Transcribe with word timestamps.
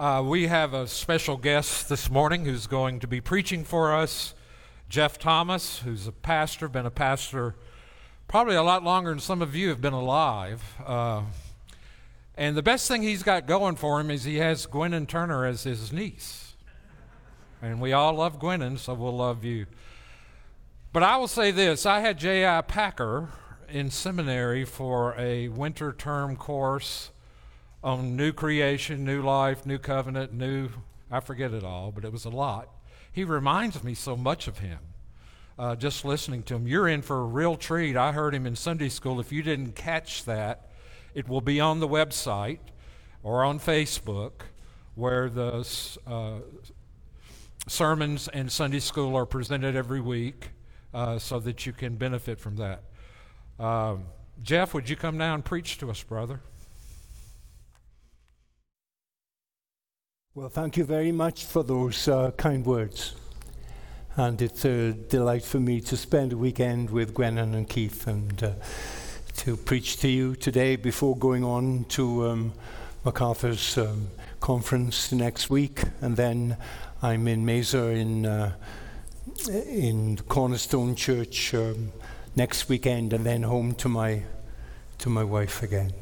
Uh, 0.00 0.22
we 0.22 0.46
have 0.46 0.72
a 0.72 0.86
special 0.86 1.36
guest 1.36 1.90
this 1.90 2.10
morning 2.10 2.46
who's 2.46 2.66
going 2.66 2.98
to 3.00 3.06
be 3.06 3.20
preaching 3.20 3.62
for 3.64 3.94
us, 3.94 4.32
Geoff 4.88 5.18
Thomas, 5.18 5.80
who's 5.80 6.06
a 6.06 6.12
pastor, 6.12 6.68
been 6.68 6.86
a 6.86 6.90
pastor 6.90 7.54
probably 8.26 8.54
a 8.54 8.62
lot 8.62 8.82
longer 8.82 9.10
than 9.10 9.18
some 9.18 9.42
of 9.42 9.54
you 9.54 9.68
have 9.68 9.82
been 9.82 9.92
alive. 9.92 10.62
Uh, 10.86 11.24
and 12.34 12.56
the 12.56 12.62
best 12.62 12.88
thing 12.88 13.02
he's 13.02 13.22
got 13.22 13.46
going 13.46 13.76
for 13.76 14.00
him 14.00 14.10
is 14.10 14.24
he 14.24 14.36
has 14.36 14.66
Gwennon 14.66 15.06
Turner 15.06 15.44
as 15.44 15.64
his 15.64 15.92
niece. 15.92 16.54
And 17.60 17.78
we 17.78 17.92
all 17.92 18.14
love 18.14 18.38
Gwennon, 18.38 18.78
so 18.78 18.94
we'll 18.94 19.14
love 19.14 19.44
you. 19.44 19.66
But 20.94 21.02
I 21.02 21.18
will 21.18 21.28
say 21.28 21.50
this 21.50 21.84
I 21.84 22.00
had 22.00 22.18
J.I. 22.18 22.62
Packer 22.62 23.28
in 23.68 23.90
seminary 23.90 24.64
for 24.64 25.14
a 25.18 25.48
winter 25.48 25.92
term 25.92 26.36
course 26.36 27.10
on 27.82 28.16
new 28.16 28.32
creation, 28.32 29.04
new 29.04 29.22
life, 29.22 29.64
new 29.64 29.78
covenant, 29.78 30.32
new, 30.32 30.68
I 31.10 31.20
forget 31.20 31.52
it 31.52 31.64
all, 31.64 31.92
but 31.92 32.04
it 32.04 32.12
was 32.12 32.24
a 32.24 32.30
lot. 32.30 32.68
He 33.12 33.24
reminds 33.24 33.82
me 33.82 33.94
so 33.94 34.16
much 34.16 34.46
of 34.46 34.58
him. 34.58 34.78
Uh, 35.58 35.76
just 35.76 36.04
listening 36.04 36.42
to 36.44 36.54
him, 36.54 36.66
you're 36.66 36.88
in 36.88 37.02
for 37.02 37.20
a 37.20 37.24
real 37.24 37.56
treat. 37.56 37.96
I 37.96 38.12
heard 38.12 38.34
him 38.34 38.46
in 38.46 38.56
Sunday 38.56 38.88
school. 38.88 39.20
If 39.20 39.30
you 39.30 39.42
didn't 39.42 39.74
catch 39.74 40.24
that, 40.24 40.70
it 41.14 41.28
will 41.28 41.40
be 41.40 41.60
on 41.60 41.80
the 41.80 41.88
website 41.88 42.60
or 43.22 43.44
on 43.44 43.58
Facebook 43.58 44.32
where 44.94 45.28
the 45.28 45.66
uh, 46.06 46.38
sermons 47.66 48.28
and 48.28 48.50
Sunday 48.50 48.80
school 48.80 49.16
are 49.16 49.26
presented 49.26 49.76
every 49.76 50.00
week 50.00 50.50
uh, 50.94 51.18
so 51.18 51.38
that 51.40 51.66
you 51.66 51.72
can 51.72 51.96
benefit 51.96 52.38
from 52.38 52.56
that. 52.56 52.82
Um, 53.58 54.04
Geoff, 54.42 54.72
would 54.72 54.88
you 54.88 54.96
come 54.96 55.18
down 55.18 55.34
and 55.36 55.44
preach 55.44 55.78
to 55.78 55.90
us, 55.90 56.02
brother? 56.02 56.40
Well, 60.32 60.48
thank 60.48 60.76
you 60.76 60.84
very 60.84 61.10
much 61.10 61.44
for 61.44 61.64
those 61.64 62.06
uh, 62.06 62.30
kind 62.36 62.64
words. 62.64 63.16
And 64.14 64.40
it's 64.40 64.64
a 64.64 64.92
delight 64.92 65.42
for 65.42 65.58
me 65.58 65.80
to 65.80 65.96
spend 65.96 66.32
a 66.32 66.36
weekend 66.36 66.90
with 66.90 67.14
Gwennon 67.14 67.52
and 67.52 67.68
Keith 67.68 68.06
and 68.06 68.40
uh, 68.40 68.52
to 69.38 69.56
preach 69.56 69.96
to 69.96 70.08
you 70.08 70.36
today 70.36 70.76
before 70.76 71.16
going 71.16 71.42
on 71.42 71.84
to 71.88 72.28
um, 72.28 72.52
MacArthur's 73.04 73.76
um, 73.76 74.06
conference 74.38 75.10
next 75.10 75.50
week. 75.50 75.82
And 76.00 76.16
then 76.16 76.56
I'm 77.02 77.26
in 77.26 77.44
Mesa 77.44 77.86
in, 77.86 78.24
uh, 78.24 78.52
in 79.48 80.16
Cornerstone 80.28 80.94
Church 80.94 81.54
um, 81.54 81.90
next 82.36 82.68
weekend 82.68 83.12
and 83.12 83.26
then 83.26 83.42
home 83.42 83.74
to 83.74 83.88
my, 83.88 84.22
to 84.98 85.08
my 85.08 85.24
wife 85.24 85.64
again. 85.64 85.92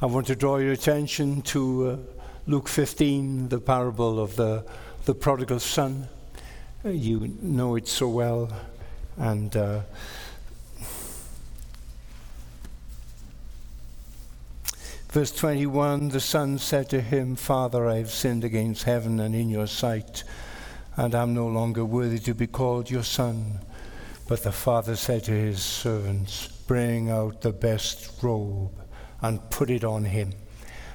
I 0.00 0.06
want 0.06 0.28
to 0.28 0.36
draw 0.36 0.58
your 0.58 0.70
attention 0.70 1.42
to 1.42 1.88
uh, 1.88 2.15
Luke 2.48 2.68
15, 2.68 3.48
the 3.48 3.58
parable 3.58 4.20
of 4.20 4.36
the, 4.36 4.64
the 5.04 5.14
prodigal 5.14 5.58
son. 5.58 6.08
Uh, 6.84 6.90
you 6.90 7.36
know 7.42 7.74
it 7.74 7.88
so 7.88 8.08
well. 8.08 8.50
And 9.16 9.56
uh, 9.56 9.80
Verse 15.16 15.32
21 15.32 16.10
The 16.10 16.20
son 16.20 16.58
said 16.58 16.90
to 16.90 17.00
him, 17.00 17.36
Father, 17.36 17.88
I 17.88 17.96
have 17.96 18.10
sinned 18.10 18.44
against 18.44 18.84
heaven 18.84 19.18
and 19.18 19.34
in 19.34 19.48
your 19.48 19.66
sight, 19.66 20.24
and 20.94 21.14
am 21.14 21.32
no 21.32 21.46
longer 21.46 21.86
worthy 21.86 22.18
to 22.18 22.34
be 22.34 22.46
called 22.46 22.90
your 22.90 23.02
son. 23.02 23.60
But 24.28 24.42
the 24.42 24.52
father 24.52 24.94
said 24.94 25.24
to 25.24 25.32
his 25.32 25.62
servants, 25.62 26.48
Bring 26.66 27.08
out 27.08 27.40
the 27.40 27.52
best 27.52 28.22
robe 28.22 28.72
and 29.22 29.48
put 29.48 29.70
it 29.70 29.84
on 29.84 30.04
him, 30.04 30.34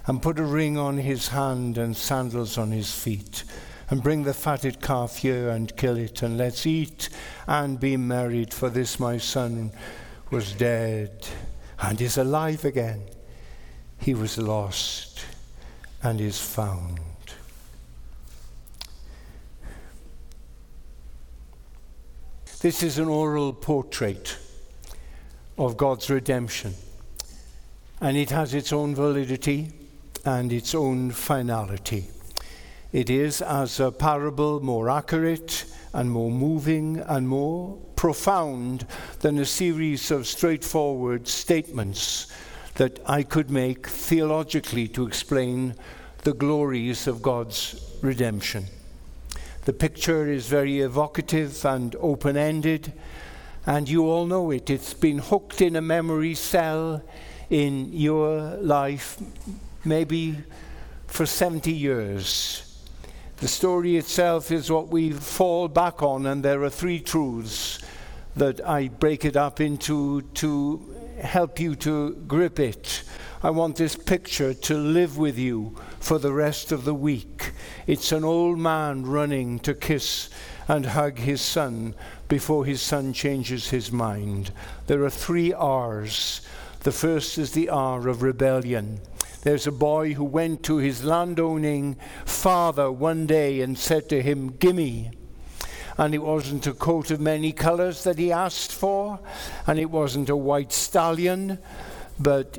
and 0.06 0.22
put 0.22 0.40
a 0.40 0.44
ring 0.44 0.78
on 0.78 0.98
his 0.98 1.30
hand 1.30 1.78
and 1.78 1.96
sandals 1.96 2.58
on 2.58 2.72
his 2.72 2.94
feet. 2.94 3.44
And 3.90 4.02
bring 4.02 4.24
the 4.24 4.34
fatted 4.34 4.82
calf 4.82 5.18
here 5.18 5.50
and 5.50 5.76
kill 5.76 5.98
it, 5.98 6.22
and 6.22 6.38
let's 6.38 6.66
eat 6.66 7.10
and 7.46 7.80
be 7.80 7.98
married, 7.98 8.54
for 8.54 8.70
this 8.70 9.00
my 9.00 9.18
son 9.18 9.72
was 10.30 10.54
dead 10.54 11.28
and 11.82 12.00
is 12.00 12.18
alive 12.18 12.64
again 12.64 13.02
he 14.02 14.16
was 14.16 14.38
lost 14.38 15.26
and 16.02 16.20
is 16.20 16.40
found. 16.40 17.00
This 22.62 22.84
is 22.84 22.98
an 22.98 23.08
oral 23.08 23.54
portrait 23.54 24.38
of 25.58 25.78
God's 25.78 26.10
redemption, 26.10 26.74
and 28.00 28.18
it 28.18 28.30
has 28.32 28.54
its 28.54 28.74
own 28.74 28.96
validity 28.96 29.72
and 30.26 30.52
its 30.52 30.76
own 30.76 31.12
finality. 31.12 32.08
It 32.92 33.10
is, 33.10 33.42
as 33.42 33.80
a 33.80 33.92
parable, 33.92 34.60
more 34.60 34.90
accurate 34.90 35.66
and 35.94 36.12
more 36.12 36.32
moving 36.32 37.00
and 37.00 37.28
more 37.28 37.78
profound 37.96 38.86
than 39.20 39.38
a 39.40 39.46
series 39.46 40.12
of 40.12 40.28
straightforward 40.28 41.28
statements 41.28 42.28
that 42.76 43.00
I 43.06 43.24
could 43.24 43.50
make 43.50 43.88
theologically 43.88 44.88
to 44.90 45.06
explain 45.06 45.76
the 46.24 46.34
glories 46.34 47.08
of 47.08 47.22
God's 47.22 47.98
redemption. 48.02 48.66
The 49.66 49.74
picture 49.74 50.28
is 50.32 50.48
very 50.48 50.82
evocative 50.82 51.64
and 51.66 51.96
open 52.00 52.36
ended, 52.36 52.94
and 53.66 53.88
you 53.88 54.06
all 54.06 54.26
know 54.26 54.52
it. 54.52 54.70
It's 54.70 54.94
been 54.94 55.20
hooked 55.20 55.62
in 55.62 55.76
a 55.76 55.82
memory 55.82 56.34
cell 56.34 57.04
in 57.50 57.94
your 57.94 58.58
life, 58.58 59.18
maybe 59.84 60.38
for 61.08 61.26
70 61.26 61.72
years. 61.72 62.68
The 63.38 63.48
story 63.48 63.98
itself 63.98 64.52
is 64.52 64.72
what 64.72 64.90
we 64.90 65.12
fall 65.12 65.68
back 65.68 66.04
on, 66.04 66.26
and 66.26 66.44
there 66.44 66.64
are 66.64 66.70
three 66.70 67.00
truths 67.00 67.80
that 68.36 68.66
I 68.68 68.88
break 68.88 69.26
it 69.26 69.36
up 69.36 69.60
into 69.60 70.22
to 70.22 70.96
help 71.22 71.60
you 71.60 71.76
to 71.78 72.14
grip 72.28 72.60
it. 72.60 73.04
I 73.44 73.50
want 73.50 73.76
this 73.76 73.96
picture 73.96 74.54
to 74.54 74.78
live 74.78 75.18
with 75.18 75.38
you 75.38 75.76
for 76.00 76.20
the 76.20 76.32
rest 76.32 76.72
of 76.72 76.86
the 76.86 76.94
week. 76.94 77.52
It's 77.88 78.12
an 78.12 78.24
old 78.24 78.60
man 78.60 79.04
running 79.06 79.58
to 79.60 79.74
kiss 79.74 80.30
and 80.68 80.86
hug 80.86 81.18
his 81.18 81.42
son 81.42 81.96
before 82.28 82.66
his 82.66 82.82
son 82.82 83.14
changes 83.14 83.72
his 83.72 83.92
mind. 83.92 84.52
There 84.86 85.04
are 85.04 85.10
three 85.10 85.52
R's. 85.52 86.42
The 86.82 86.92
first 86.92 87.38
is 87.38 87.52
the 87.52 87.70
R 87.70 88.08
of 88.08 88.22
rebellion. 88.22 89.02
There's 89.44 89.68
a 89.68 89.72
boy 89.72 90.14
who 90.14 90.24
went 90.24 90.64
to 90.64 90.78
his 90.78 91.04
landowning 91.04 91.98
father 92.26 92.92
one 92.92 93.26
day 93.26 93.62
and 93.62 93.78
said 93.78 94.08
to 94.10 94.22
him, 94.22 94.58
Gimme 94.58 95.12
and 95.98 96.16
it 96.16 96.24
wasn't 96.24 96.66
a 96.68 96.74
coat 96.74 97.12
of 97.12 97.20
many 97.20 97.52
colors 97.52 98.04
that 98.04 98.18
he 98.18 98.32
asked 98.32 98.72
for, 98.72 99.20
and 99.68 99.78
it 99.78 99.92
wasn't 99.92 100.30
a 100.30 100.36
white 100.36 100.72
stallion, 100.72 101.60
but 102.20 102.58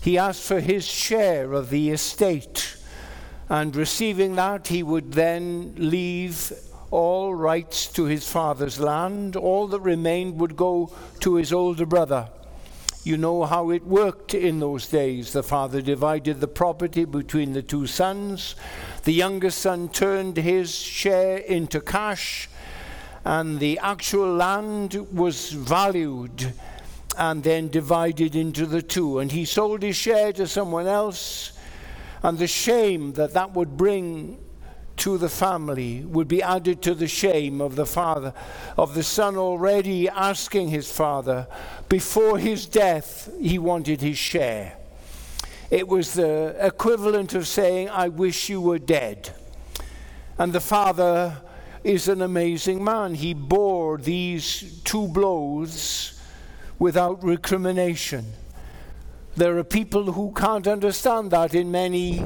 he 0.00 0.18
asked 0.18 0.42
for 0.42 0.60
his 0.60 0.86
share 0.86 1.52
of 1.52 1.70
the 1.70 1.90
estate. 1.90 2.76
And 3.48 3.74
receiving 3.74 4.36
that, 4.36 4.68
he 4.68 4.82
would 4.82 5.12
then 5.12 5.74
leave 5.76 6.52
all 6.90 7.34
rights 7.34 7.86
to 7.94 8.04
his 8.04 8.30
father's 8.30 8.78
land. 8.78 9.36
All 9.36 9.66
that 9.68 9.80
remained 9.80 10.38
would 10.38 10.56
go 10.56 10.92
to 11.20 11.34
his 11.36 11.52
older 11.52 11.86
brother. 11.86 12.28
You 13.08 13.16
know 13.16 13.46
how 13.46 13.70
it 13.70 13.86
worked 13.86 14.34
in 14.34 14.60
those 14.60 14.86
days. 14.86 15.32
The 15.32 15.42
father 15.42 15.80
divided 15.80 16.40
the 16.40 16.46
property 16.46 17.06
between 17.06 17.54
the 17.54 17.62
two 17.62 17.86
sons. 17.86 18.54
The 19.04 19.14
youngest 19.14 19.62
son 19.62 19.88
turned 19.88 20.36
his 20.36 20.74
share 20.74 21.38
into 21.38 21.80
cash, 21.80 22.50
and 23.24 23.60
the 23.60 23.78
actual 23.78 24.34
land 24.34 24.94
was 25.10 25.52
valued 25.52 26.52
and 27.16 27.42
then 27.42 27.70
divided 27.70 28.36
into 28.36 28.66
the 28.66 28.82
two. 28.82 29.20
And 29.20 29.32
he 29.32 29.46
sold 29.46 29.80
his 29.82 29.96
share 29.96 30.34
to 30.34 30.46
someone 30.46 30.86
else, 30.86 31.52
and 32.22 32.36
the 32.36 32.46
shame 32.46 33.14
that 33.14 33.32
that 33.32 33.54
would 33.54 33.78
bring 33.78 34.36
to 34.98 35.18
the 35.18 35.28
family 35.28 36.04
would 36.04 36.28
be 36.28 36.42
added 36.42 36.82
to 36.82 36.94
the 36.94 37.08
shame 37.08 37.60
of 37.60 37.76
the 37.76 37.86
father, 37.86 38.34
of 38.76 38.94
the 38.94 39.02
son 39.02 39.36
already 39.36 40.08
asking 40.08 40.68
his 40.68 40.90
father, 40.90 41.46
before 41.88 42.38
his 42.38 42.66
death, 42.66 43.30
he 43.40 43.58
wanted 43.58 44.00
his 44.00 44.18
share. 44.18 44.76
It 45.70 45.86
was 45.86 46.14
the 46.14 46.56
equivalent 46.60 47.34
of 47.34 47.46
saying, 47.46 47.90
I 47.90 48.08
wish 48.08 48.48
you 48.48 48.60
were 48.60 48.78
dead. 48.78 49.30
And 50.38 50.52
the 50.52 50.60
father 50.60 51.42
is 51.84 52.08
an 52.08 52.22
amazing 52.22 52.82
man. 52.82 53.14
He 53.14 53.34
bore 53.34 53.98
these 53.98 54.80
two 54.84 55.08
blows 55.08 56.20
without 56.78 57.22
recrimination. 57.22 58.24
There 59.38 59.56
are 59.56 59.62
people 59.62 60.10
who 60.14 60.32
can't 60.32 60.66
understand 60.66 61.30
that 61.30 61.54
in 61.54 61.70
many, 61.70 62.24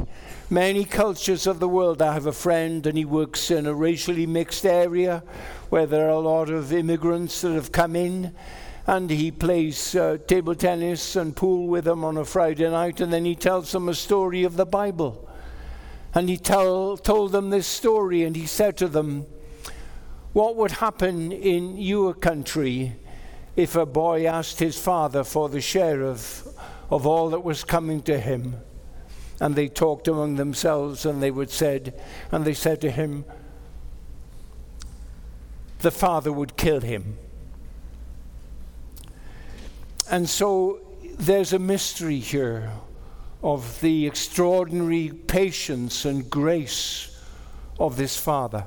many 0.48 0.86
cultures 0.86 1.46
of 1.46 1.60
the 1.60 1.68
world. 1.68 2.00
I 2.00 2.14
have 2.14 2.24
a 2.24 2.32
friend 2.32 2.86
and 2.86 2.96
he 2.96 3.04
works 3.04 3.50
in 3.50 3.66
a 3.66 3.74
racially 3.74 4.24
mixed 4.24 4.64
area 4.64 5.22
where 5.68 5.84
there 5.84 6.06
are 6.06 6.12
a 6.12 6.18
lot 6.20 6.48
of 6.48 6.72
immigrants 6.72 7.42
that 7.42 7.52
have 7.52 7.70
come 7.70 7.96
in. 7.96 8.34
And 8.86 9.10
he 9.10 9.30
plays 9.30 9.94
uh, 9.94 10.16
table 10.26 10.54
tennis 10.54 11.14
and 11.14 11.36
pool 11.36 11.66
with 11.66 11.84
them 11.84 12.02
on 12.02 12.16
a 12.16 12.24
Friday 12.24 12.70
night, 12.70 13.02
and 13.02 13.12
then 13.12 13.26
he 13.26 13.34
tells 13.34 13.72
them 13.72 13.90
a 13.90 13.94
story 13.94 14.44
of 14.44 14.56
the 14.56 14.64
Bible. 14.64 15.28
And 16.14 16.30
he 16.30 16.38
tell, 16.38 16.96
told 16.96 17.32
them 17.32 17.50
this 17.50 17.66
story, 17.66 18.22
and 18.22 18.34
he 18.34 18.46
said 18.46 18.78
to 18.78 18.88
them, 18.88 19.26
What 20.32 20.56
would 20.56 20.70
happen 20.70 21.30
in 21.30 21.76
your 21.76 22.14
country 22.14 22.94
if 23.54 23.76
a 23.76 23.84
boy 23.84 24.26
asked 24.26 24.60
his 24.60 24.78
father 24.78 25.24
for 25.24 25.50
the 25.50 25.60
share 25.60 26.00
of, 26.00 26.48
of 26.92 27.06
all 27.06 27.30
that 27.30 27.40
was 27.40 27.64
coming 27.64 28.02
to 28.02 28.20
him? 28.20 28.56
And 29.40 29.56
they 29.56 29.66
talked 29.66 30.06
among 30.06 30.36
themselves, 30.36 31.04
and 31.06 31.20
they 31.20 31.30
would 31.30 31.50
said, 31.50 32.00
and 32.30 32.44
they 32.44 32.54
said 32.54 32.80
to 32.82 32.90
him, 32.90 33.24
the 35.80 35.90
father 35.90 36.30
would 36.30 36.56
kill 36.56 36.80
him. 36.80 37.16
And 40.08 40.28
so 40.28 40.80
there's 41.18 41.52
a 41.52 41.58
mystery 41.58 42.18
here 42.18 42.70
of 43.42 43.80
the 43.80 44.06
extraordinary 44.06 45.08
patience 45.08 46.04
and 46.04 46.30
grace 46.30 47.20
of 47.80 47.96
this 47.96 48.16
father. 48.16 48.64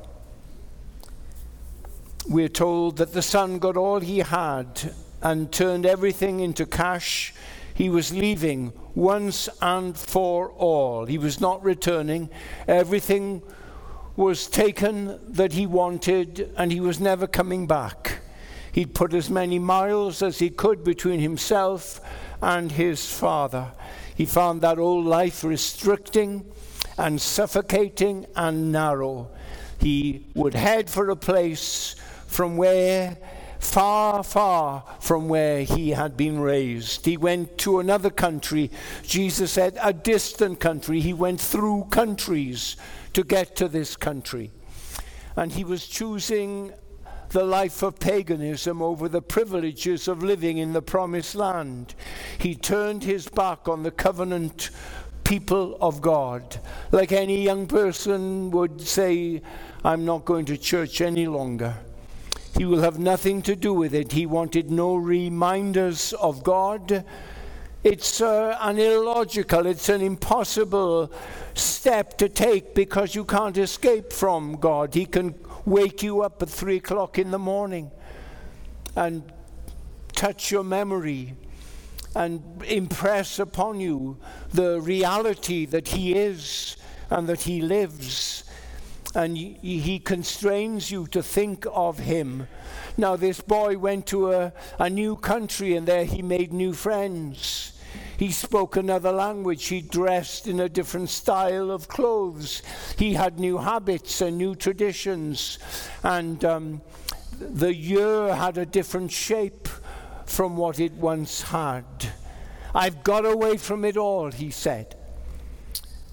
We're 2.27 2.49
told 2.49 2.97
that 2.97 3.13
the 3.13 3.21
son 3.21 3.59
got 3.59 3.77
all 3.77 3.99
he 3.99 4.19
had 4.19 4.93
and 5.21 5.51
turned 5.51 5.85
everything 5.85 6.39
into 6.39 6.65
cash. 6.65 7.33
He 7.75 7.89
was 7.89 8.13
leaving 8.13 8.71
once 8.95 9.49
and 9.61 9.97
for 9.97 10.49
all. 10.51 11.05
He 11.05 11.17
was 11.17 11.41
not 11.41 11.61
returning. 11.61 12.29
Everything 12.69 13.43
was 14.15 14.47
taken 14.47 15.19
that 15.27 15.51
he 15.51 15.67
wanted, 15.67 16.53
and 16.57 16.71
he 16.71 16.79
was 16.79 17.01
never 17.01 17.27
coming 17.27 17.67
back. 17.67 18.19
He'd 18.71 18.95
put 18.95 19.13
as 19.13 19.29
many 19.29 19.59
miles 19.59 20.21
as 20.21 20.39
he 20.39 20.49
could 20.49 20.85
between 20.85 21.19
himself 21.19 21.99
and 22.41 22.71
his 22.71 23.05
father. 23.11 23.73
He 24.15 24.25
found 24.25 24.61
that 24.61 24.79
old 24.79 25.05
life 25.05 25.43
restricting 25.43 26.45
and 26.97 27.19
suffocating 27.19 28.25
and 28.37 28.71
narrow. 28.71 29.29
He 29.79 30.27
would 30.33 30.53
head 30.53 30.89
for 30.89 31.09
a 31.09 31.15
place 31.17 31.95
from 32.27 32.55
where, 32.55 33.17
far, 33.65 34.23
far 34.23 34.83
from 34.99 35.27
where 35.27 35.63
he 35.63 35.91
had 35.91 36.15
been 36.15 36.39
raised. 36.39 37.05
He 37.05 37.17
went 37.17 37.57
to 37.59 37.79
another 37.79 38.09
country. 38.09 38.71
Jesus 39.03 39.51
said, 39.51 39.77
a 39.81 39.91
distant 39.91 40.59
country. 40.59 40.99
He 40.99 41.13
went 41.13 41.41
through 41.41 41.87
countries 41.91 42.77
to 43.13 43.23
get 43.23 43.55
to 43.57 43.67
this 43.67 43.95
country. 43.95 44.51
And 45.35 45.51
he 45.51 45.63
was 45.63 45.87
choosing 45.87 46.73
the 47.29 47.43
life 47.43 47.83
of 47.83 47.99
paganism 47.99 48.81
over 48.81 49.09
the 49.09 49.21
privileges 49.21 50.07
of 50.07 50.23
living 50.23 50.57
in 50.57 50.71
the 50.71 50.81
promised 50.81 51.35
land. 51.35 51.95
He 52.37 52.55
turned 52.55 53.03
his 53.03 53.27
back 53.27 53.67
on 53.67 53.83
the 53.83 53.91
covenant 53.91 54.69
people 55.25 55.77
of 55.81 56.01
God. 56.01 56.59
Like 56.91 57.11
any 57.11 57.43
young 57.43 57.67
person 57.67 58.51
would 58.51 58.79
say, 58.79 59.41
I'm 59.83 60.05
not 60.05 60.23
going 60.23 60.45
to 60.45 60.57
church 60.57 61.01
any 61.01 61.27
longer. 61.27 61.75
He 62.57 62.65
will 62.65 62.81
have 62.81 62.99
nothing 62.99 63.41
to 63.43 63.55
do 63.55 63.73
with 63.73 63.93
it. 63.93 64.11
He 64.11 64.25
wanted 64.25 64.71
no 64.71 64.95
reminders 64.95 66.13
of 66.13 66.43
God 66.43 67.05
it's 67.85 68.19
uh, 68.19 68.57
an 68.61 68.79
illogical, 68.79 69.67
it's 69.67 69.89
an 69.89 70.01
impossible 70.01 71.11
step 71.53 72.17
to 72.17 72.27
take 72.27 72.73
because 72.73 73.13
you 73.13 73.23
can't 73.23 73.55
escape 73.59 74.11
from 74.11 74.55
God. 74.55 74.95
He 74.95 75.05
can 75.05 75.35
wake 75.65 76.01
you 76.01 76.23
up 76.23 76.41
at 76.41 76.49
three 76.49 76.77
o'clock 76.77 77.19
in 77.19 77.29
the 77.29 77.37
morning 77.37 77.91
and 78.95 79.21
touch 80.13 80.49
your 80.49 80.63
memory 80.63 81.35
and 82.15 82.41
impress 82.63 83.37
upon 83.37 83.79
you 83.79 84.17
the 84.51 84.81
reality 84.81 85.67
that 85.67 85.89
He 85.89 86.15
is 86.15 86.77
and 87.11 87.27
that 87.27 87.41
He 87.41 87.61
lives. 87.61 88.44
And 89.15 89.37
He 89.37 89.99
constrains 89.99 90.91
you 90.91 91.07
to 91.07 91.23
think 91.23 91.65
of 91.71 91.99
Him. 91.99 92.47
Now, 92.97 93.15
this 93.15 93.41
boy 93.41 93.77
went 93.77 94.07
to 94.07 94.31
a, 94.31 94.53
a 94.79 94.89
new 94.89 95.17
country 95.17 95.75
and 95.75 95.85
there 95.85 96.05
he 96.05 96.21
made 96.21 96.53
new 96.53 96.73
friends. 96.73 97.73
He 98.17 98.31
spoke 98.31 98.77
another 98.77 99.11
language. 99.11 99.65
He 99.65 99.81
dressed 99.81 100.47
in 100.47 100.61
a 100.61 100.69
different 100.69 101.09
style 101.09 101.71
of 101.71 101.89
clothes. 101.89 102.61
He 102.97 103.13
had 103.13 103.39
new 103.39 103.57
habits 103.57 104.21
and 104.21 104.37
new 104.37 104.55
traditions. 104.55 105.59
And 106.03 106.43
um, 106.45 106.81
the 107.37 107.73
year 107.73 108.33
had 108.33 108.57
a 108.57 108.65
different 108.65 109.11
shape 109.11 109.67
from 110.25 110.55
what 110.55 110.79
it 110.79 110.93
once 110.93 111.41
had. 111.41 111.85
I've 112.73 113.03
got 113.03 113.25
away 113.25 113.57
from 113.57 113.83
it 113.83 113.97
all, 113.97 114.31
he 114.31 114.51
said. 114.51 114.95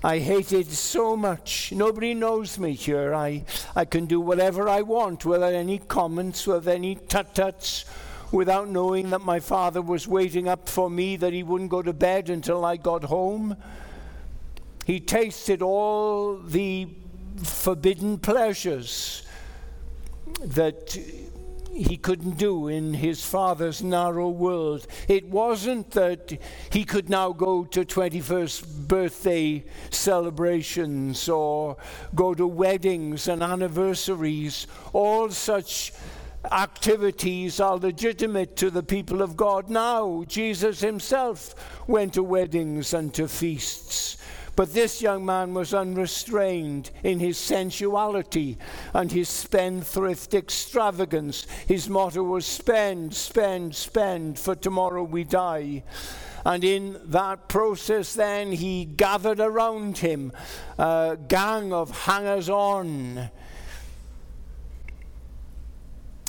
I 0.05 0.19
hate 0.19 0.53
it 0.53 0.69
so 0.69 1.17
much. 1.17 1.73
Nobody 1.73 2.13
knows 2.15 2.59
me 2.59 2.73
here. 2.73 3.15
I, 3.15 3.45
I 3.77 3.85
can 3.85 4.07
do 4.07 4.21
whatever 4.21 4.69
I 4.69 4.83
want 4.83 5.25
without 5.25 5.53
any 5.53 5.79
comments, 5.79 6.47
without 6.47 6.75
any 6.75 6.97
tut 6.97 7.35
tuts 7.35 7.85
without 8.33 8.69
knowing 8.69 9.11
that 9.11 9.21
my 9.21 9.39
father 9.39 9.83
was 9.83 10.09
waiting 10.09 10.49
up 10.49 10.69
for 10.69 10.89
me, 10.89 11.17
that 11.17 11.33
he 11.33 11.43
wouldn't 11.43 11.71
go 11.71 11.83
to 11.83 11.93
bed 11.93 12.31
until 12.31 12.65
I 12.65 12.79
got 12.79 13.05
home. 13.05 13.57
He 14.87 14.99
tasted 14.99 15.63
all 15.63 16.39
the 16.39 16.89
forbidden 17.45 18.19
pleasures 18.19 19.23
that 20.41 20.99
he 21.75 21.97
couldn't 21.97 22.37
do 22.37 22.69
in 22.69 22.95
his 22.95 23.25
father's 23.25 23.83
narrow 23.83 24.29
world. 24.29 24.87
It 25.09 25.27
wasn't 25.27 25.91
that 25.93 26.39
he 26.71 26.85
could 26.85 27.09
now 27.09 27.33
go 27.33 27.65
to 27.65 27.85
21st 27.85 28.89
birthday 28.89 29.65
celebrations 29.91 31.29
or 31.29 31.77
go 32.15 32.35
to 32.35 32.47
weddings 32.47 33.29
and 33.29 33.43
anniversaries, 33.43 34.67
all 34.93 35.31
such 35.31 35.93
activities 36.51 37.61
are 37.61 37.77
legitimate 37.77 38.57
to 38.57 38.71
the 38.71 38.83
people 38.83 39.23
of 39.23 39.37
God 39.37 39.71
now. 39.71 40.25
Jesus 40.27 40.81
himself 40.81 41.55
went 41.87 42.15
to 42.15 42.23
weddings 42.23 42.93
and 42.95 43.15
to 43.15 43.29
feasts. 43.29 44.17
But 44.55 44.75
this 44.75 45.01
young 45.01 45.25
man 45.25 45.55
was 45.55 45.73
unrestrained 45.73 46.91
in 47.03 47.21
his 47.21 47.39
sensuality 47.39 48.59
and 48.93 49.11
his 49.11 49.29
spendthrift 49.29 50.35
extravagance. 50.35 51.47
His 51.67 51.89
motto 51.89 52.23
was 52.23 52.45
spend, 52.45 53.15
spend, 53.15 53.75
spend, 53.75 54.39
for 54.39 54.55
tomorrow 54.55 55.05
we 55.05 55.25
die. 55.25 55.85
And 56.45 56.65
in 56.65 57.01
that 57.05 57.49
process, 57.49 58.15
then, 58.15 58.53
he 58.53 58.85
gathered 58.85 59.41
around 59.41 59.99
him 59.99 60.33
a 60.77 61.17
gang 61.29 61.73
of 61.73 61.91
hangers 61.91 62.49
on 62.49 63.31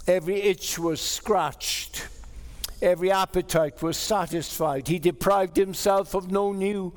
Every 0.07 0.41
itch 0.41 0.77
was 0.77 0.99
scratched. 0.99 2.07
Every 2.81 3.09
appetite 3.09 3.81
was 3.81 3.95
satisfied. 3.95 4.89
He 4.89 4.99
deprived 4.99 5.55
himself 5.55 6.13
of 6.13 6.29
no 6.29 6.51
new 6.51 6.93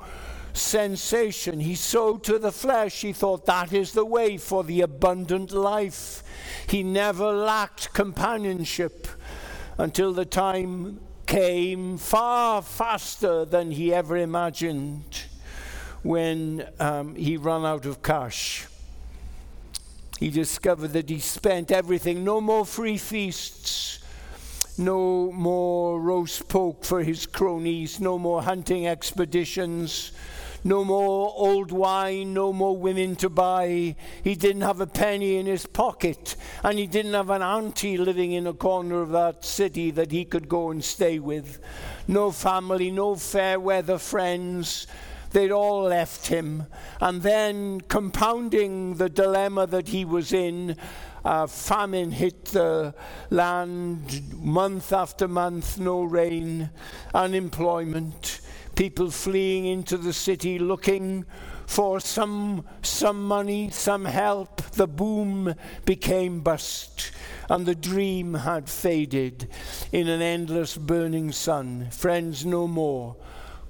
sensation. 0.57 1.59
He 1.59 1.75
sowed 1.75 2.23
to 2.25 2.39
the 2.39 2.51
flesh. 2.51 3.01
He 3.01 3.13
thought 3.13 3.45
that 3.45 3.73
is 3.73 3.91
the 3.91 4.05
way 4.05 4.37
for 4.37 4.63
the 4.63 4.81
abundant 4.81 5.51
life. 5.51 6.23
He 6.67 6.83
never 6.83 7.31
lacked 7.31 7.93
companionship 7.93 9.07
until 9.77 10.13
the 10.13 10.25
time 10.25 10.99
came 11.25 11.97
far 11.97 12.61
faster 12.61 13.45
than 13.45 13.71
he 13.71 13.93
ever 13.93 14.17
imagined 14.17 15.23
when 16.03 16.67
um, 16.79 17.15
he 17.15 17.37
ran 17.37 17.65
out 17.65 17.85
of 17.85 18.01
cash 18.01 18.67
he 20.19 20.29
discovered 20.29 20.93
that 20.93 21.09
he 21.09 21.19
spent 21.19 21.71
everything. 21.71 22.23
No 22.23 22.41
more 22.41 22.65
free 22.65 22.97
feasts, 22.97 23.99
no 24.77 25.31
more 25.31 26.01
roast 26.01 26.47
pork 26.47 26.83
for 26.83 27.03
his 27.03 27.27
cronies, 27.27 27.99
no 27.99 28.17
more 28.17 28.41
hunting 28.41 28.87
expeditions, 28.87 30.11
no 30.63 30.83
more 30.83 31.33
old 31.35 31.71
wine, 31.71 32.33
no 32.33 32.51
more 32.53 32.75
women 32.75 33.15
to 33.17 33.29
buy. 33.29 33.95
He 34.23 34.35
didn't 34.35 34.61
have 34.61 34.81
a 34.81 34.87
penny 34.87 35.37
in 35.37 35.45
his 35.45 35.65
pocket, 35.65 36.35
and 36.63 36.79
he 36.79 36.87
didn't 36.87 37.13
have 37.13 37.29
an 37.29 37.41
auntie 37.41 37.97
living 37.97 38.31
in 38.31 38.47
a 38.47 38.53
corner 38.53 39.01
of 39.01 39.11
that 39.11 39.45
city 39.45 39.91
that 39.91 40.11
he 40.11 40.25
could 40.25 40.47
go 40.49 40.71
and 40.71 40.83
stay 40.83 41.19
with. 41.19 41.59
No 42.07 42.31
family, 42.31 42.91
no 42.91 43.15
fair 43.15 43.59
weather 43.59 43.97
friends 43.97 44.87
They'd 45.31 45.51
all 45.51 45.83
left 45.83 46.27
him. 46.27 46.67
And 47.01 47.21
then, 47.21 47.81
compounding 47.81 48.95
the 48.95 49.09
dilemma 49.09 49.67
that 49.67 49.89
he 49.89 50.05
was 50.05 50.31
in, 50.31 50.77
uh, 51.25 51.47
famine 51.47 52.11
hit 52.11 52.45
the 52.45 52.95
land 53.29 54.21
month 54.41 54.93
after 54.93 55.27
month, 55.27 55.77
no 55.77 56.03
rain, 56.03 56.69
unemployment, 57.13 58.39
people 58.77 59.09
fleeing 59.09 59.65
into 59.65 59.97
the 59.97 60.13
city 60.13 60.59
looking 60.59 61.25
for 61.65 61.99
some, 61.99 62.63
some 62.83 63.27
money, 63.27 63.71
some 63.71 64.05
help. 64.05 64.61
The 64.73 64.85
boom 64.87 65.55
became 65.83 66.41
bust, 66.41 67.11
and 67.49 67.65
the 67.65 67.73
dream 67.73 68.35
had 68.35 68.69
faded 68.69 69.49
in 69.91 70.07
an 70.07 70.21
endless 70.21 70.77
burning 70.77 71.31
sun. 71.31 71.89
Friends 71.89 72.45
no 72.45 72.67
more 72.67 73.17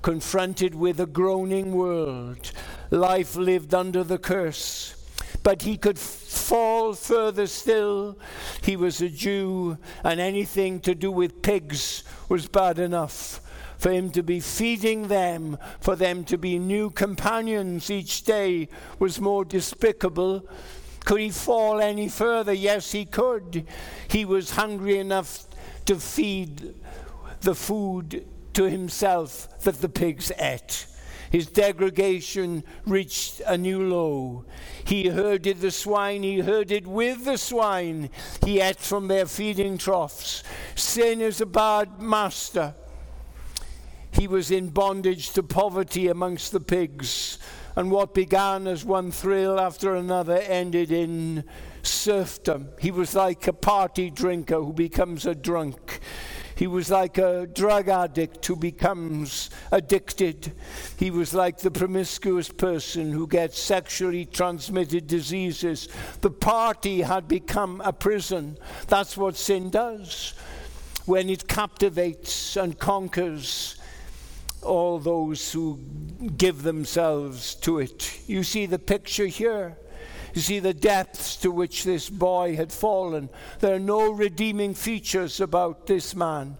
confronted 0.01 0.75
with 0.75 0.99
a 0.99 1.05
groaning 1.05 1.73
world, 1.73 2.51
life 2.91 3.37
lived 3.37 3.73
under 3.73 4.03
the 4.03 4.17
curse. 4.17 4.93
But 5.41 5.61
he 5.61 5.77
could 5.77 5.97
fall 5.97 6.93
further 6.93 7.47
still. 7.47 8.19
He 8.61 8.75
was 8.75 9.01
a 9.01 9.07
Jew, 9.07 9.77
and 10.03 10.19
anything 10.19 10.81
to 10.81 10.93
do 10.93 11.09
with 11.11 11.41
pigs 11.41 12.03
was 12.27 12.47
bad 12.47 12.77
enough. 12.77 13.41
For 13.77 13.91
him 13.91 14.09
to 14.11 14.23
be 14.23 14.39
feeding 14.39 15.07
them, 15.07 15.57
for 15.79 15.95
them 15.95 16.23
to 16.25 16.37
be 16.37 16.57
new 16.57 16.89
companions 16.89 17.89
each 17.89 18.23
day, 18.23 18.69
was 18.99 19.21
more 19.21 19.45
despicable. 19.45 20.47
Could 21.05 21.21
he 21.21 21.29
fall 21.29 21.79
any 21.79 22.09
further? 22.09 22.53
Yes, 22.53 22.91
he 22.91 23.05
could. 23.05 23.65
He 24.07 24.25
was 24.25 24.51
hungry 24.51 24.97
enough 24.97 25.45
to 25.85 25.95
feed 25.95 26.75
the 27.41 27.55
food 27.55 28.27
to 28.53 28.63
himself 28.63 29.47
that 29.61 29.81
the 29.81 29.89
pigs 29.89 30.31
ate. 30.39 30.87
His 31.29 31.47
degradation 31.47 32.63
reached 32.85 33.41
a 33.45 33.57
new 33.57 33.87
low. 33.87 34.45
He 34.85 35.09
herded 35.09 35.59
the 35.59 35.71
swine, 35.71 36.23
he 36.23 36.39
herded 36.39 36.87
with 36.87 37.25
the 37.25 37.37
swine. 37.37 38.09
He 38.45 38.59
ate 38.59 38.79
from 38.79 39.07
their 39.07 39.25
feeding 39.25 39.77
troughs. 39.77 40.43
Sin 40.75 41.21
is 41.21 41.41
a 41.41 41.45
bad 41.45 42.01
master. 42.01 42.75
He 44.17 44.27
was 44.27 44.49
in 44.49 44.69
bondage 44.69 45.29
to 45.33 45.43
poverty 45.43 46.07
amongst 46.07 46.51
the 46.51 46.59
pigs. 46.59 47.37
And 47.75 47.91
what 47.91 48.15
began 48.15 48.65
as 48.65 48.83
one 48.83 49.11
thrill 49.11 49.59
after 49.59 49.93
another 49.93 50.37
ended 50.37 50.91
in 50.91 51.43
serfdom. 51.83 52.69
He 52.79 52.89
was 52.89 53.13
like 53.13 53.47
a 53.47 53.53
party 53.53 54.09
drinker 54.09 54.59
who 54.59 54.73
becomes 54.73 55.27
a 55.27 55.35
drunk. 55.35 55.99
He 56.55 56.65
was 56.65 56.89
like 56.89 57.19
a 57.19 57.45
drug 57.45 57.87
addict 57.87 58.43
who 58.47 58.55
becomes 58.55 59.51
addicted. 59.71 60.53
He 60.97 61.11
was 61.11 61.35
like 61.35 61.59
the 61.59 61.69
promiscuous 61.69 62.49
person 62.49 63.11
who 63.11 63.27
gets 63.27 63.59
sexually 63.59 64.25
transmitted 64.25 65.05
diseases. 65.05 65.89
The 66.21 66.31
party 66.31 67.01
had 67.01 67.27
become 67.27 67.81
a 67.85 67.93
prison. 67.93 68.57
That's 68.87 69.15
what 69.15 69.35
sin 69.35 69.69
does. 69.69 70.33
When 71.05 71.29
it 71.29 71.47
captivates 71.47 72.57
and 72.57 72.79
conquers 72.79 73.76
all 74.61 74.99
those 74.99 75.51
who 75.51 75.79
give 76.37 76.63
themselves 76.63 77.55
to 77.55 77.79
it. 77.79 78.19
You 78.27 78.43
see 78.43 78.65
the 78.65 78.79
picture 78.79 79.27
here. 79.27 79.77
You 80.33 80.41
see 80.41 80.59
the 80.59 80.73
depths 80.73 81.35
to 81.37 81.51
which 81.51 81.83
this 81.83 82.09
boy 82.09 82.55
had 82.55 82.71
fallen. 82.71 83.29
There 83.59 83.75
are 83.75 83.79
no 83.79 84.11
redeeming 84.11 84.73
features 84.73 85.39
about 85.39 85.87
this 85.87 86.15
man. 86.15 86.57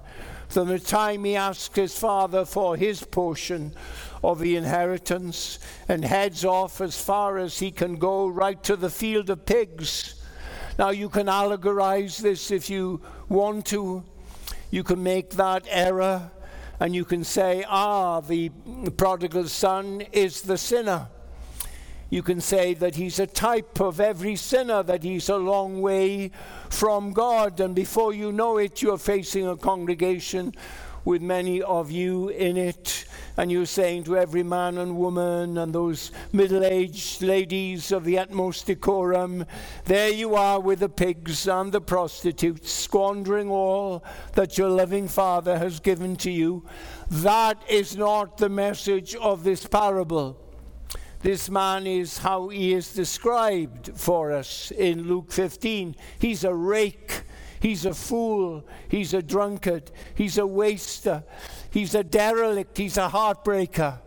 From 0.50 0.70
the 0.70 0.80
time 0.80 1.24
he 1.24 1.36
asks 1.36 1.75
his 1.75 1.98
father 1.98 2.46
for 2.46 2.77
his 2.77 3.04
portion 3.04 3.74
of 4.24 4.39
the 4.39 4.56
inheritance 4.56 5.60
and 5.88 6.04
heads 6.04 6.46
off 6.46 6.82
as 6.82 7.00
far 7.00 7.38
as 7.38 7.60
he 7.60 7.70
can 7.70 7.98
go, 7.98 8.27
right 8.27 8.62
to 8.63 8.75
the 8.75 8.89
field 8.89 9.30
of 9.30 9.46
pigs. 9.46 10.16
Now, 10.80 10.89
you 10.89 11.10
can 11.10 11.27
allegorize 11.27 12.18
this 12.18 12.51
if 12.51 12.70
you 12.70 13.01
want 13.30 13.66
to. 13.68 14.04
You 14.72 14.84
can 14.84 15.04
make 15.04 15.32
that 15.32 15.66
error 15.70 16.32
and 16.80 16.96
you 16.96 17.06
can 17.06 17.24
say, 17.24 17.66
ah, 17.68 18.20
the 18.22 18.50
prodigal 18.98 19.48
son 19.48 20.02
is 20.12 20.42
the 20.42 20.58
sinner. 20.58 21.08
You 22.10 22.24
can 22.24 22.40
say 22.40 22.74
that 22.76 22.96
he's 22.96 23.20
a 23.20 23.28
type 23.28 23.82
of 23.82 24.00
every 24.00 24.38
sinner, 24.38 24.82
that 24.84 25.04
he's 25.04 25.28
a 25.28 25.38
long 25.38 25.82
way 25.82 26.32
from 26.70 27.12
God. 27.12 27.60
And 27.60 27.76
before 27.76 28.14
you 28.14 28.32
know 28.32 28.58
it, 28.58 28.82
you're 28.82 28.98
facing 28.98 29.46
a 29.46 29.58
congregation 29.58 30.54
with 31.08 31.22
many 31.22 31.62
of 31.62 31.90
you 31.90 32.28
in 32.28 32.58
it. 32.58 33.06
And 33.38 33.50
you're 33.50 33.66
saying 33.66 34.04
to 34.04 34.18
every 34.18 34.44
man 34.44 34.78
and 34.78 34.98
woman 34.98 35.58
and 35.58 35.74
those 35.74 36.12
middle 36.34 36.66
aged 36.66 37.22
ladies 37.22 37.94
of 37.94 38.04
the 38.04 38.20
utmost 38.20 38.66
decorum, 38.66 39.46
there 39.86 40.10
you 40.10 40.36
are 40.36 40.60
with 40.60 40.80
the 40.80 40.90
pigs 40.90 41.48
and 41.48 41.72
the 41.72 41.80
prostitutes, 41.80 42.74
squandering 42.74 43.50
all 43.50 44.04
that 44.34 44.58
your 44.58 44.68
loving 44.68 45.08
Father 45.08 45.58
has 45.58 45.80
given 45.80 46.18
to 46.18 46.30
you. 46.30 46.68
That 47.10 47.64
is 47.70 47.96
not 47.96 48.38
the 48.38 48.50
message 48.50 49.16
of 49.16 49.46
this 49.46 49.66
parable. 49.66 50.38
This 51.22 51.50
man 51.50 51.88
is 51.88 52.18
how 52.18 52.50
he 52.50 52.74
is 52.74 52.94
described 52.94 53.92
for 53.96 54.34
us 54.34 54.72
in 54.72 55.08
Luke 55.08 55.32
15. 55.32 55.96
He's 56.20 56.44
a 56.44 56.54
rake, 56.54 57.24
he's 57.60 57.86
a 57.86 57.94
fool, 57.94 58.66
he's 58.90 59.14
a 59.14 59.22
drunkard, 59.22 59.92
he's 60.16 60.38
a 60.38 60.46
waster, 60.46 61.24
he's 61.72 61.96
a 61.96 62.04
derelict, 62.04 62.78
he's 62.78 62.98
a 62.98 63.10
heartbreaker. 63.10 64.00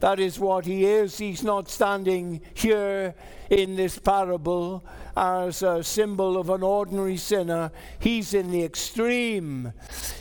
That 0.00 0.18
is 0.18 0.38
what 0.38 0.64
he 0.64 0.86
is. 0.86 1.18
He's 1.18 1.42
not 1.42 1.68
standing 1.68 2.40
here 2.54 3.14
in 3.50 3.76
this 3.76 3.98
parable 3.98 4.82
as 5.14 5.62
a 5.62 5.84
symbol 5.84 6.38
of 6.38 6.48
an 6.48 6.62
ordinary 6.62 7.18
sinner. 7.18 7.70
He's 7.98 8.32
in 8.32 8.50
the 8.50 8.64
extreme. 8.64 9.74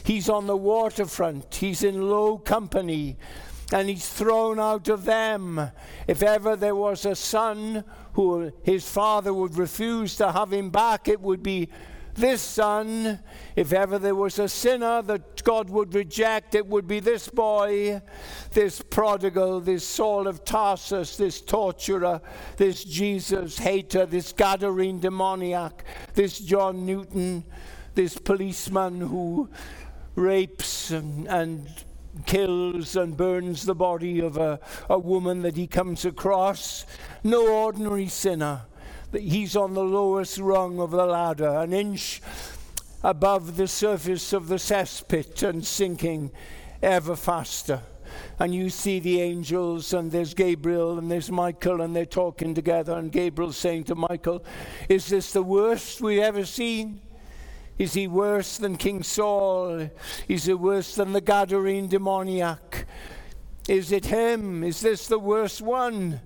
He's 0.03 0.27
on 0.27 0.47
the 0.47 0.57
waterfront. 0.57 1.55
He's 1.55 1.81
in 1.83 2.09
low 2.09 2.37
company 2.37 3.17
and 3.71 3.87
he's 3.87 4.09
thrown 4.09 4.59
out 4.59 4.89
of 4.89 5.05
them. 5.05 5.71
If 6.07 6.23
ever 6.23 6.55
there 6.55 6.75
was 6.75 7.05
a 7.05 7.15
son 7.15 7.83
who 8.13 8.51
his 8.63 8.89
father 8.89 9.33
would 9.33 9.57
refuse 9.57 10.15
to 10.17 10.31
have 10.31 10.51
him 10.51 10.71
back, 10.71 11.07
it 11.07 11.21
would 11.21 11.43
be 11.43 11.69
this 12.19 12.41
son. 12.41 13.19
If 13.55 13.73
ever 13.73 13.97
there 13.97 14.15
was 14.15 14.39
a 14.39 14.47
sinner 14.47 15.01
that 15.03 15.43
God 15.43 15.69
would 15.69 15.93
reject, 15.93 16.55
it 16.55 16.67
would 16.67 16.87
be 16.87 16.99
this 16.99 17.27
boy, 17.27 18.01
this 18.51 18.81
prodigal, 18.81 19.61
this 19.61 19.85
Saul 19.85 20.27
of 20.27 20.45
Tarsus, 20.45 21.17
this 21.17 21.41
torturer, 21.41 22.21
this 22.57 22.83
Jesus 22.83 23.57
hater, 23.57 24.05
this 24.05 24.33
Gadarene 24.33 25.01
demoniac, 25.01 25.83
this 26.13 26.39
John 26.39 26.85
Newton, 26.85 27.43
this 27.95 28.17
policeman 28.17 29.01
who 29.01 29.49
rapes 30.15 30.91
and, 30.91 31.27
and 31.27 31.67
kills 32.25 32.95
and 32.95 33.15
burns 33.15 33.65
the 33.65 33.75
body 33.75 34.19
of 34.19 34.37
a, 34.37 34.59
a 34.89 34.99
woman 34.99 35.41
that 35.41 35.55
he 35.55 35.67
comes 35.67 36.05
across. 36.05 36.85
No 37.23 37.47
ordinary 37.47 38.07
sinner. 38.07 38.61
He's 39.11 39.55
on 39.55 39.73
the 39.73 39.83
lowest 39.83 40.37
rung 40.37 40.79
of 40.79 40.91
the 40.91 41.05
ladder, 41.05 41.49
an 41.49 41.73
inch 41.73 42.21
above 43.03 43.55
the 43.55 43.67
surface 43.67 44.33
of 44.33 44.47
the 44.47 44.55
cesspit 44.57 45.41
and 45.41 45.65
sinking 45.65 46.31
ever 46.81 47.15
faster. 47.15 47.81
And 48.39 48.53
you 48.53 48.69
see 48.69 48.99
the 48.99 49.21
angels, 49.21 49.93
and 49.93 50.11
there's 50.11 50.33
Gabriel, 50.33 50.97
and 50.97 51.09
there's 51.09 51.31
Michael, 51.31 51.81
and 51.81 51.95
they're 51.95 52.05
talking 52.05 52.53
together. 52.53 52.93
And 52.93 53.11
Gabriel's 53.11 53.57
saying 53.57 53.85
to 53.85 53.95
Michael, 53.95 54.43
Is 54.87 55.07
this 55.07 55.33
the 55.33 55.43
worst 55.43 56.01
we've 56.01 56.21
ever 56.21 56.45
seen? 56.45 57.01
Is 57.77 57.93
he 57.93 58.07
worse 58.07 58.57
than 58.57 58.77
King 58.77 59.03
Saul? 59.03 59.89
Is 60.27 60.45
he 60.45 60.53
worse 60.53 60.95
than 60.95 61.13
the 61.13 61.21
Gadarene 61.21 61.89
demoniac? 61.89 62.85
Is 63.67 63.91
it 63.91 64.05
him? 64.05 64.63
Is 64.63 64.81
this 64.81 65.07
the 65.07 65.19
worst 65.19 65.61
one? 65.61 66.19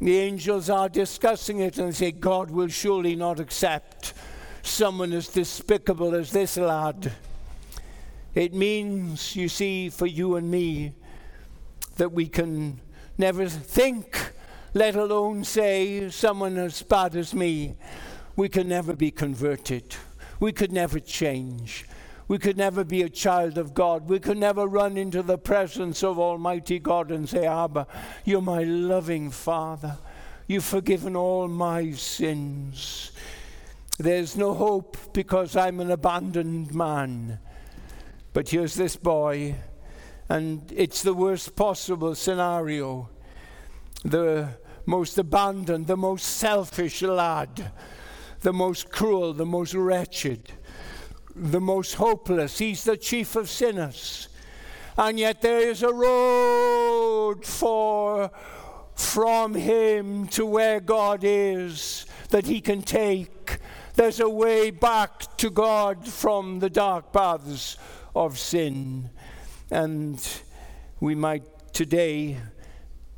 The 0.00 0.18
angels 0.18 0.68
are 0.68 0.88
discussing 0.88 1.60
it 1.60 1.78
and 1.78 1.94
say, 1.94 2.10
God 2.10 2.50
will 2.50 2.68
surely 2.68 3.14
not 3.14 3.40
accept 3.40 4.14
someone 4.62 5.12
as 5.12 5.28
despicable 5.28 6.14
as 6.14 6.30
this 6.32 6.56
lad. 6.56 7.12
It 8.34 8.52
means, 8.52 9.36
you 9.36 9.48
see, 9.48 9.90
for 9.90 10.06
you 10.06 10.36
and 10.36 10.50
me, 10.50 10.92
that 11.96 12.12
we 12.12 12.26
can 12.26 12.80
never 13.16 13.48
think, 13.48 14.32
let 14.74 14.96
alone 14.96 15.44
say, 15.44 16.10
someone 16.10 16.58
as 16.58 16.82
bad 16.82 17.14
as 17.14 17.32
me. 17.32 17.76
We 18.34 18.48
can 18.48 18.68
never 18.68 18.94
be 18.94 19.12
converted. 19.12 19.94
We 20.40 20.50
could 20.50 20.72
never 20.72 20.98
change. 20.98 21.86
We 22.26 22.38
could 22.38 22.56
never 22.56 22.84
be 22.84 23.02
a 23.02 23.08
child 23.08 23.58
of 23.58 23.74
God. 23.74 24.08
We 24.08 24.18
could 24.18 24.38
never 24.38 24.66
run 24.66 24.96
into 24.96 25.22
the 25.22 25.38
presence 25.38 26.02
of 26.02 26.18
Almighty 26.18 26.78
God 26.78 27.10
and 27.10 27.28
say, 27.28 27.46
Abba, 27.46 27.86
you're 28.24 28.40
my 28.40 28.62
loving 28.62 29.30
Father. 29.30 29.98
You've 30.46 30.64
forgiven 30.64 31.16
all 31.16 31.48
my 31.48 31.92
sins. 31.92 33.12
There's 33.98 34.36
no 34.36 34.54
hope 34.54 34.96
because 35.12 35.56
I'm 35.56 35.80
an 35.80 35.90
abandoned 35.90 36.74
man. 36.74 37.38
But 38.32 38.48
here's 38.48 38.74
this 38.74 38.96
boy, 38.96 39.56
and 40.28 40.72
it's 40.74 41.02
the 41.02 41.14
worst 41.14 41.54
possible 41.54 42.14
scenario. 42.14 43.10
The 44.04 44.48
most 44.86 45.16
abandoned, 45.18 45.86
the 45.86 45.96
most 45.96 46.24
selfish 46.24 47.02
lad 47.02 47.70
the 48.44 48.52
most 48.52 48.90
cruel, 48.90 49.32
the 49.32 49.46
most 49.46 49.74
wretched, 49.74 50.52
the 51.34 51.60
most 51.60 51.94
hopeless. 51.94 52.58
He's 52.58 52.84
the 52.84 52.96
chief 52.96 53.36
of 53.36 53.50
sinners. 53.50 54.28
And 54.96 55.18
yet 55.18 55.40
there 55.42 55.58
is 55.58 55.82
a 55.82 55.92
road 55.92 57.44
for 57.44 58.30
from 58.94 59.54
him 59.54 60.28
to 60.28 60.46
where 60.46 60.78
God 60.78 61.20
is 61.22 62.06
that 62.30 62.46
he 62.46 62.60
can 62.60 62.82
take. 62.82 63.58
There's 63.94 64.20
a 64.20 64.28
way 64.28 64.70
back 64.70 65.36
to 65.38 65.50
God 65.50 66.06
from 66.06 66.60
the 66.60 66.70
dark 66.70 67.12
paths 67.12 67.76
of 68.14 68.38
sin. 68.38 69.10
And 69.70 70.24
we 71.00 71.16
might 71.16 71.72
today 71.72 72.38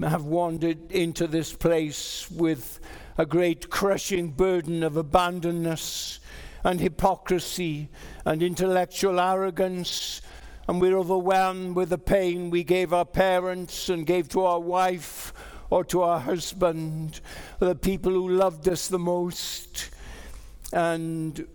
have 0.01 0.25
wandered 0.25 0.91
into 0.93 1.27
this 1.27 1.53
place 1.53 2.31
with 2.31 2.81
a 3.19 3.27
great 3.27 3.71
crushing 3.71 4.29
burden 4.29 4.83
of 4.83 4.95
abandonness 4.95 6.21
and 6.67 6.81
hypocrisy 6.81 7.89
and 8.25 8.43
intellectual 8.43 9.21
arrogance. 9.21 10.21
And 10.67 10.81
we're 10.81 10.99
overwhelmed 10.99 11.77
with 11.77 11.91
the 11.91 11.99
pain 11.99 12.51
we 12.51 12.65
gave 12.65 12.93
our 12.93 13.05
parents 13.05 13.89
and 13.89 14.05
gave 14.05 14.29
to 14.31 14.43
our 14.43 14.59
wife 14.59 15.33
or 15.71 15.85
to 15.85 16.03
our 16.03 16.19
husband, 16.19 17.21
the 17.61 17.77
people 17.77 18.11
who 18.11 18.29
loved 18.29 18.69
us 18.69 18.89
the 18.89 18.99
most. 18.99 19.91
And 20.73 21.47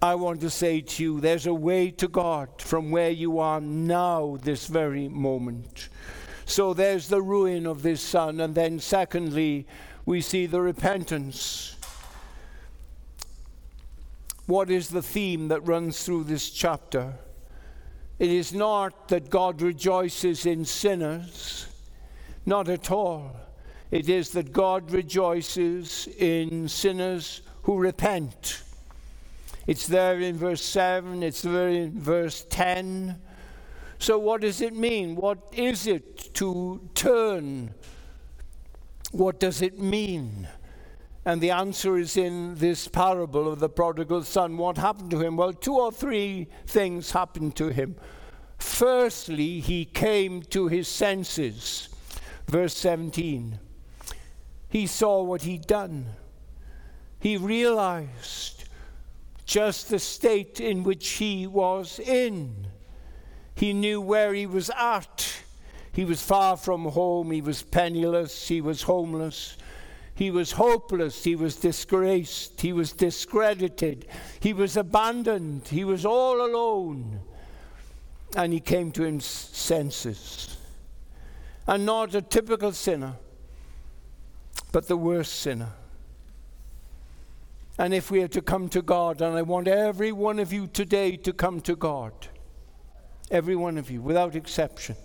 I 0.00 0.14
want 0.14 0.40
to 0.40 0.48
say 0.48 0.80
to 0.80 1.02
you, 1.02 1.20
there's 1.20 1.46
a 1.46 1.52
way 1.52 1.90
to 1.90 2.08
God 2.08 2.48
from 2.58 2.90
where 2.90 3.10
you 3.10 3.38
are 3.38 3.60
now, 3.60 4.38
this 4.42 4.68
very 4.68 5.06
moment. 5.06 5.90
So 6.46 6.72
there's 6.72 7.08
the 7.08 7.20
ruin 7.20 7.66
of 7.66 7.82
this 7.82 8.00
son. 8.00 8.40
And 8.40 8.54
then, 8.54 8.78
secondly, 8.78 9.66
we 10.06 10.22
see 10.22 10.46
the 10.46 10.62
repentance. 10.62 11.75
What 14.46 14.70
is 14.70 14.88
the 14.88 15.02
theme 15.02 15.48
that 15.48 15.66
runs 15.66 16.04
through 16.04 16.24
this 16.24 16.50
chapter? 16.50 17.14
It 18.18 18.30
is 18.30 18.54
not 18.54 19.08
that 19.08 19.28
God 19.28 19.60
rejoices 19.60 20.46
in 20.46 20.64
sinners, 20.64 21.66
not 22.46 22.68
at 22.68 22.90
all. 22.90 23.36
It 23.90 24.08
is 24.08 24.30
that 24.30 24.52
God 24.52 24.92
rejoices 24.92 26.08
in 26.18 26.68
sinners 26.68 27.42
who 27.62 27.76
repent. 27.76 28.62
It's 29.66 29.88
there 29.88 30.20
in 30.20 30.36
verse 30.36 30.64
7, 30.64 31.24
it's 31.24 31.42
there 31.42 31.68
in 31.68 32.00
verse 32.00 32.46
10. 32.48 33.20
So, 33.98 34.18
what 34.18 34.42
does 34.42 34.60
it 34.60 34.74
mean? 34.74 35.16
What 35.16 35.38
is 35.52 35.88
it 35.88 36.32
to 36.34 36.80
turn? 36.94 37.74
What 39.10 39.40
does 39.40 39.62
it 39.62 39.80
mean? 39.80 40.46
And 41.26 41.40
the 41.40 41.50
answer 41.50 41.98
is 41.98 42.16
in 42.16 42.54
this 42.54 42.86
parable 42.86 43.52
of 43.52 43.58
the 43.58 43.68
prodigal 43.68 44.22
son. 44.22 44.56
What 44.56 44.78
happened 44.78 45.10
to 45.10 45.18
him? 45.18 45.36
Well, 45.36 45.52
two 45.52 45.74
or 45.74 45.90
three 45.90 46.46
things 46.68 47.10
happened 47.10 47.56
to 47.56 47.66
him. 47.66 47.96
Firstly, 48.58 49.58
he 49.58 49.86
came 49.86 50.42
to 50.42 50.68
his 50.68 50.86
senses. 50.86 51.88
Verse 52.46 52.76
17. 52.76 53.58
He 54.68 54.86
saw 54.86 55.20
what 55.24 55.42
he'd 55.42 55.66
done. 55.66 56.06
He 57.18 57.36
realized 57.36 58.62
just 59.44 59.90
the 59.90 59.98
state 59.98 60.60
in 60.60 60.84
which 60.84 61.08
he 61.08 61.48
was 61.48 61.98
in. 61.98 62.68
He 63.56 63.72
knew 63.72 64.00
where 64.00 64.32
he 64.32 64.46
was 64.46 64.70
at. 64.78 65.42
He 65.90 66.04
was 66.04 66.22
far 66.22 66.56
from 66.56 66.84
home. 66.84 67.32
He 67.32 67.40
was 67.40 67.62
penniless. 67.62 68.46
He 68.46 68.60
was 68.60 68.82
homeless. 68.82 69.56
He 70.16 70.30
was 70.30 70.52
hopeless. 70.52 71.24
He 71.24 71.36
was 71.36 71.56
disgraced. 71.56 72.62
He 72.62 72.72
was 72.72 72.92
discredited. 72.92 74.06
He 74.40 74.54
was 74.54 74.74
abandoned. 74.74 75.68
He 75.68 75.84
was 75.84 76.06
all 76.06 76.40
alone. 76.40 77.20
And 78.34 78.50
he 78.50 78.60
came 78.60 78.90
to 78.92 79.02
his 79.02 79.26
senses. 79.26 80.56
And 81.66 81.84
not 81.84 82.14
a 82.14 82.22
typical 82.22 82.72
sinner, 82.72 83.16
but 84.72 84.88
the 84.88 84.96
worst 84.96 85.34
sinner. 85.34 85.72
And 87.78 87.92
if 87.92 88.10
we 88.10 88.22
are 88.22 88.28
to 88.28 88.40
come 88.40 88.70
to 88.70 88.80
God, 88.80 89.20
and 89.20 89.36
I 89.36 89.42
want 89.42 89.68
every 89.68 90.12
one 90.12 90.38
of 90.38 90.50
you 90.50 90.66
today 90.66 91.16
to 91.18 91.32
come 91.34 91.60
to 91.62 91.76
God, 91.76 92.12
every 93.30 93.54
one 93.54 93.76
of 93.76 93.90
you, 93.90 94.00
without 94.00 94.34
exception. 94.34 94.96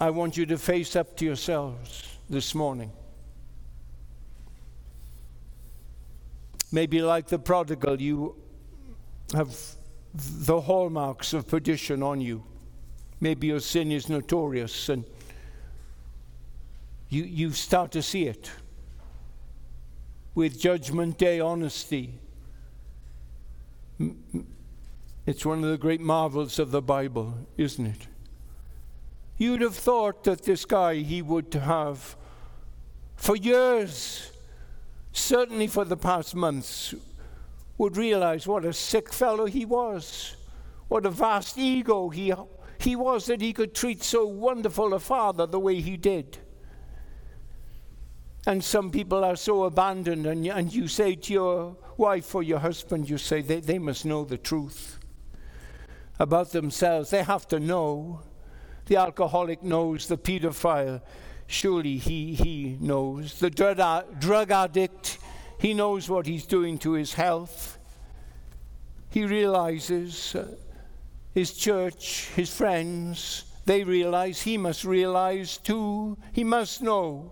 I 0.00 0.08
want 0.08 0.38
you 0.38 0.46
to 0.46 0.56
face 0.56 0.96
up 0.96 1.14
to 1.18 1.26
yourselves 1.26 2.16
this 2.30 2.54
morning. 2.54 2.90
Maybe, 6.72 7.02
like 7.02 7.26
the 7.26 7.38
prodigal, 7.38 8.00
you 8.00 8.34
have 9.34 9.54
the 10.14 10.60
hallmarks 10.62 11.34
of 11.34 11.46
perdition 11.46 12.02
on 12.02 12.22
you. 12.22 12.42
Maybe 13.20 13.48
your 13.48 13.60
sin 13.60 13.92
is 13.92 14.08
notorious 14.08 14.88
and 14.88 15.04
you, 17.10 17.24
you 17.24 17.52
start 17.52 17.90
to 17.92 18.02
see 18.02 18.24
it 18.24 18.50
with 20.34 20.58
Judgment 20.58 21.18
Day 21.18 21.40
honesty. 21.40 22.14
It's 25.26 25.44
one 25.44 25.62
of 25.62 25.70
the 25.70 25.76
great 25.76 26.00
marvels 26.00 26.58
of 26.58 26.70
the 26.70 26.80
Bible, 26.80 27.34
isn't 27.58 27.84
it? 27.84 28.06
You'd 29.40 29.62
have 29.62 29.74
thought 29.74 30.24
that 30.24 30.42
this 30.42 30.66
guy, 30.66 30.96
he 30.96 31.22
would 31.22 31.54
have, 31.54 32.14
for 33.16 33.34
years, 33.34 34.32
certainly 35.12 35.66
for 35.66 35.86
the 35.86 35.96
past 35.96 36.34
months, 36.34 36.94
would 37.78 37.96
realize 37.96 38.46
what 38.46 38.66
a 38.66 38.74
sick 38.74 39.10
fellow 39.10 39.46
he 39.46 39.64
was, 39.64 40.36
what 40.88 41.06
a 41.06 41.10
vast 41.10 41.56
ego 41.56 42.10
he, 42.10 42.34
he 42.80 42.94
was 42.94 43.24
that 43.28 43.40
he 43.40 43.54
could 43.54 43.74
treat 43.74 44.02
so 44.02 44.26
wonderful 44.26 44.92
a 44.92 45.00
father 45.00 45.46
the 45.46 45.58
way 45.58 45.80
he 45.80 45.96
did. 45.96 46.36
And 48.46 48.62
some 48.62 48.90
people 48.90 49.24
are 49.24 49.36
so 49.36 49.64
abandoned, 49.64 50.26
and, 50.26 50.46
and 50.48 50.70
you 50.70 50.86
say 50.86 51.14
to 51.14 51.32
your 51.32 51.76
wife 51.96 52.34
or 52.34 52.42
your 52.42 52.58
husband, 52.58 53.08
you 53.08 53.16
say, 53.16 53.40
they, 53.40 53.60
they 53.60 53.78
must 53.78 54.04
know 54.04 54.22
the 54.22 54.36
truth 54.36 54.98
about 56.18 56.52
themselves. 56.52 57.08
They 57.08 57.22
have 57.22 57.48
to 57.48 57.58
know. 57.58 58.20
The 58.90 58.96
alcoholic 58.96 59.62
knows, 59.62 60.08
the 60.08 60.18
pedophile, 60.18 61.00
surely 61.46 61.96
he, 61.96 62.34
he 62.34 62.76
knows. 62.80 63.38
The 63.38 63.48
drug, 63.48 64.50
addict, 64.50 65.18
he 65.60 65.74
knows 65.74 66.08
what 66.08 66.26
he's 66.26 66.44
doing 66.44 66.76
to 66.78 66.94
his 66.94 67.14
health. 67.14 67.78
He 69.10 69.24
realizes 69.24 70.34
uh, 70.34 70.56
his 71.32 71.52
church, 71.52 72.30
his 72.34 72.52
friends, 72.52 73.44
they 73.64 73.84
realize 73.84 74.42
he 74.42 74.58
must 74.58 74.84
realize 74.84 75.58
too. 75.58 76.18
He 76.32 76.42
must 76.42 76.82
know. 76.82 77.30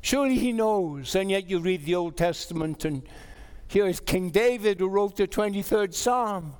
Surely 0.00 0.36
he 0.36 0.52
knows. 0.52 1.14
And 1.16 1.30
yet 1.30 1.50
you 1.50 1.58
read 1.58 1.84
the 1.84 1.96
Old 1.96 2.16
Testament, 2.16 2.86
and 2.86 3.02
here 3.68 3.86
is 3.86 4.00
King 4.00 4.30
David 4.30 4.80
who 4.80 4.88
wrote 4.88 5.16
the 5.16 5.28
23rd 5.28 5.92
Psalm. 5.92 6.54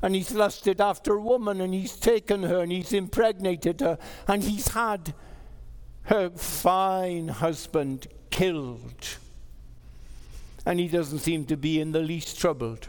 And 0.00 0.14
he's 0.14 0.32
lusted 0.32 0.80
after 0.80 1.14
a 1.14 1.20
woman, 1.20 1.60
and 1.60 1.74
he's 1.74 1.96
taken 1.96 2.44
her, 2.44 2.60
and 2.60 2.70
he's 2.70 2.92
impregnated 2.92 3.80
her, 3.80 3.98
and 4.26 4.44
he's 4.44 4.68
had 4.68 5.14
her 6.04 6.30
fine 6.30 7.28
husband 7.28 8.06
killed. 8.30 9.16
And 10.64 10.78
he 10.78 10.88
doesn't 10.88 11.20
seem 11.20 11.44
to 11.46 11.56
be 11.56 11.80
in 11.80 11.92
the 11.92 12.00
least 12.00 12.38
troubled. 12.38 12.88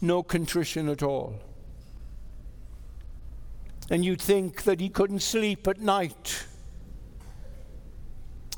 No 0.00 0.22
contrition 0.22 0.88
at 0.88 1.02
all. 1.02 1.34
And 3.90 4.04
you'd 4.04 4.22
think 4.22 4.62
that 4.64 4.80
he 4.80 4.88
couldn't 4.88 5.20
sleep 5.20 5.66
at 5.68 5.80
night 5.80 6.46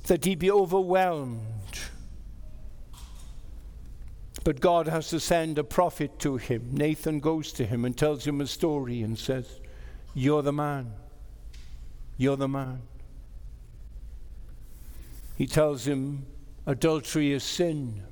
that 0.07 0.25
he'd 0.25 0.39
be 0.39 0.51
overwhelmed. 0.51 1.41
But 4.45 4.61
God 4.61 4.89
has 4.89 5.09
to 5.11 5.21
send 5.21 5.59
a 5.59 5.65
prophet 5.65 6.19
to 6.21 6.37
him. 6.37 6.69
Nathan 6.73 7.21
goes 7.21 7.53
to 7.53 7.65
him 7.67 7.85
and 7.85 7.97
tells 7.97 8.27
him 8.27 8.41
a 8.41 8.47
story 8.47 9.03
and 9.03 9.19
says, 9.19 9.61
You're 10.15 10.43
the 10.43 10.53
man. 10.53 10.93
You're 12.17 12.37
the 12.37 12.49
man. 12.49 12.83
He 15.37 15.47
tells 15.47 15.87
him, 15.87 16.27
Adultery 16.67 17.33
is 17.33 17.43
sin, 17.43 18.05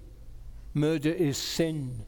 murder 0.75 1.13
is 1.13 1.39
sin, 1.39 2.05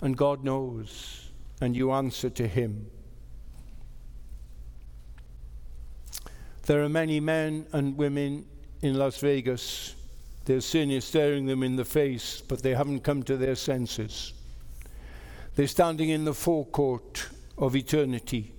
and 0.00 0.16
God 0.16 0.42
knows, 0.42 1.30
and 1.60 1.76
you 1.76 1.92
answer 1.92 2.28
to 2.30 2.48
him. 2.48 2.90
There 6.66 6.82
are 6.82 6.88
many 6.88 7.20
men 7.20 7.66
and 7.72 7.96
women 7.96 8.46
in 8.82 8.94
Las 8.94 9.18
Vegas. 9.18 9.94
Their 10.44 10.60
sin 10.60 10.90
is 10.90 11.04
staring 11.04 11.46
them 11.46 11.62
in 11.62 11.76
the 11.76 11.84
face, 11.84 12.40
but 12.40 12.62
they 12.62 12.74
haven't 12.74 13.04
come 13.04 13.22
to 13.24 13.36
their 13.36 13.54
senses. 13.54 14.32
They're 15.54 15.66
standing 15.66 16.08
in 16.08 16.24
the 16.24 16.34
forecourt 16.34 17.28
of 17.58 17.76
eternity, 17.76 18.52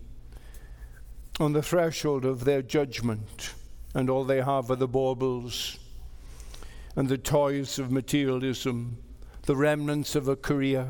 on 1.39 1.53
the 1.53 1.63
threshold 1.63 2.25
of 2.25 2.45
their 2.45 2.61
judgment, 2.61 3.53
and 3.93 4.09
all 4.09 4.23
they 4.23 4.41
have 4.41 4.71
are 4.71 4.75
the 4.75 4.87
baubles 4.87 5.79
and 6.95 7.09
the 7.09 7.17
toys 7.17 7.79
of 7.79 7.91
materialism, 7.91 8.97
the 9.43 9.55
remnants 9.55 10.15
of 10.15 10.27
a 10.27 10.35
career, 10.35 10.89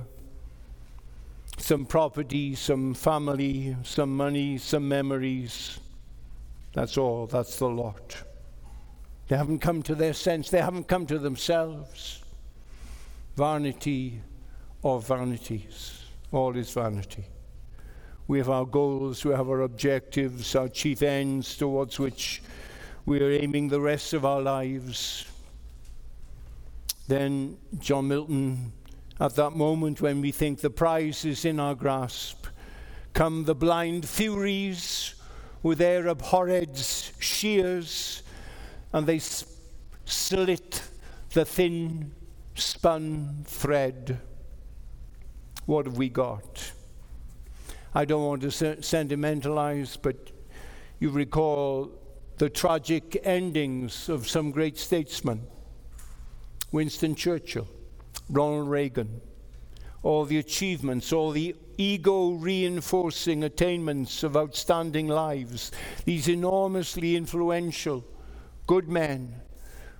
some 1.58 1.86
property, 1.86 2.56
some 2.56 2.94
family, 2.94 3.76
some 3.84 4.16
money, 4.16 4.58
some 4.58 4.88
memories. 4.88 5.80
That's 6.74 6.98
all, 6.98 7.28
that's 7.28 7.58
the 7.58 7.70
lot. 7.70 8.24
They 9.28 9.38
haven't 9.38 9.60
come 9.60 9.82
to 9.84 9.96
their 9.96 10.14
sense, 10.14 10.50
they 10.50 10.62
haven't 10.62 10.88
come 10.88 11.06
to 11.08 11.18
themselves. 11.18 12.22
Vanity 13.36 14.22
of 14.84 15.08
vanities. 15.08 16.04
All 16.32 16.56
is 16.56 16.72
vanity. 16.72 17.26
We 18.28 18.38
have 18.40 18.50
our 18.50 18.66
goals, 18.66 19.26
we 19.26 19.34
have 19.34 19.50
our 19.50 19.62
objectives, 19.62 20.56
our 20.56 20.70
chief 20.70 21.02
ends 21.02 21.58
towards 21.58 22.00
which 22.00 22.42
we 23.06 23.22
are 23.22 23.32
aiming 23.32 23.68
the 23.68 23.82
rest 23.82 24.14
of 24.14 24.26
our 24.26 24.42
lives. 24.42 25.26
Then 27.08 27.58
John 27.80 28.08
Milton, 28.08 28.72
at 29.20 29.36
that 29.36 29.52
moment 29.52 30.02
when 30.02 30.22
we 30.22 30.32
think 30.32 30.62
the 30.62 30.70
prize 30.70 31.26
is 31.26 31.44
in 31.44 31.60
our 31.60 31.76
grasp, 31.76 32.48
come 33.14 33.44
the 33.44 33.56
blind 33.56 34.08
Furies 34.08 35.16
with 35.62 35.78
their 35.78 36.08
abhorred 36.08 36.78
shears, 36.78 38.23
and 38.94 39.08
they 39.08 39.20
slit 40.06 40.84
the 41.34 41.44
thin 41.44 42.12
spun 42.56 43.44
thread. 43.46 44.20
What 45.66 45.86
have 45.86 45.98
we 45.98 46.10
got? 46.10 46.72
I 47.96 48.06
don't 48.06 48.24
want 48.24 48.42
to 48.44 48.82
sentimentalize, 48.82 49.98
but 49.98 50.32
you 51.00 51.10
recall 51.10 51.92
the 52.38 52.50
tragic 52.50 53.20
endings 53.24 54.10
of 54.10 54.28
some 54.28 54.52
great 54.52 54.78
statesmen 54.78 55.48
Winston 56.72 57.14
Churchill, 57.14 57.68
Ronald 58.30 58.68
Reagan, 58.68 59.22
all 60.02 60.26
the 60.26 60.40
achievements, 60.40 61.14
all 61.14 61.30
the 61.30 61.56
ego 61.78 62.32
reinforcing 62.32 63.44
attainments 63.44 64.24
of 64.24 64.36
outstanding 64.36 65.08
lives, 65.08 65.72
these 66.06 66.28
enormously 66.28 67.16
influential 67.16 68.04
good 68.68 68.88
men 68.88 69.36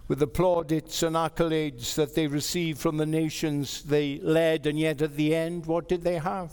with 0.08 0.20
the 0.20 0.28
plaudits 0.28 1.02
and 1.04 1.16
accolades 1.16 1.96
that 1.96 2.16
they 2.16 2.28
received 2.28 2.80
from 2.80 2.98
the 2.98 3.06
nations 3.06 3.84
they 3.84 4.20
led, 4.20 4.66
and 4.68 4.78
yet 4.78 5.02
at 5.02 5.16
the 5.16 5.34
end, 5.34 5.66
what 5.66 5.88
did 5.88 6.04
they 6.04 6.18
have? 6.18 6.52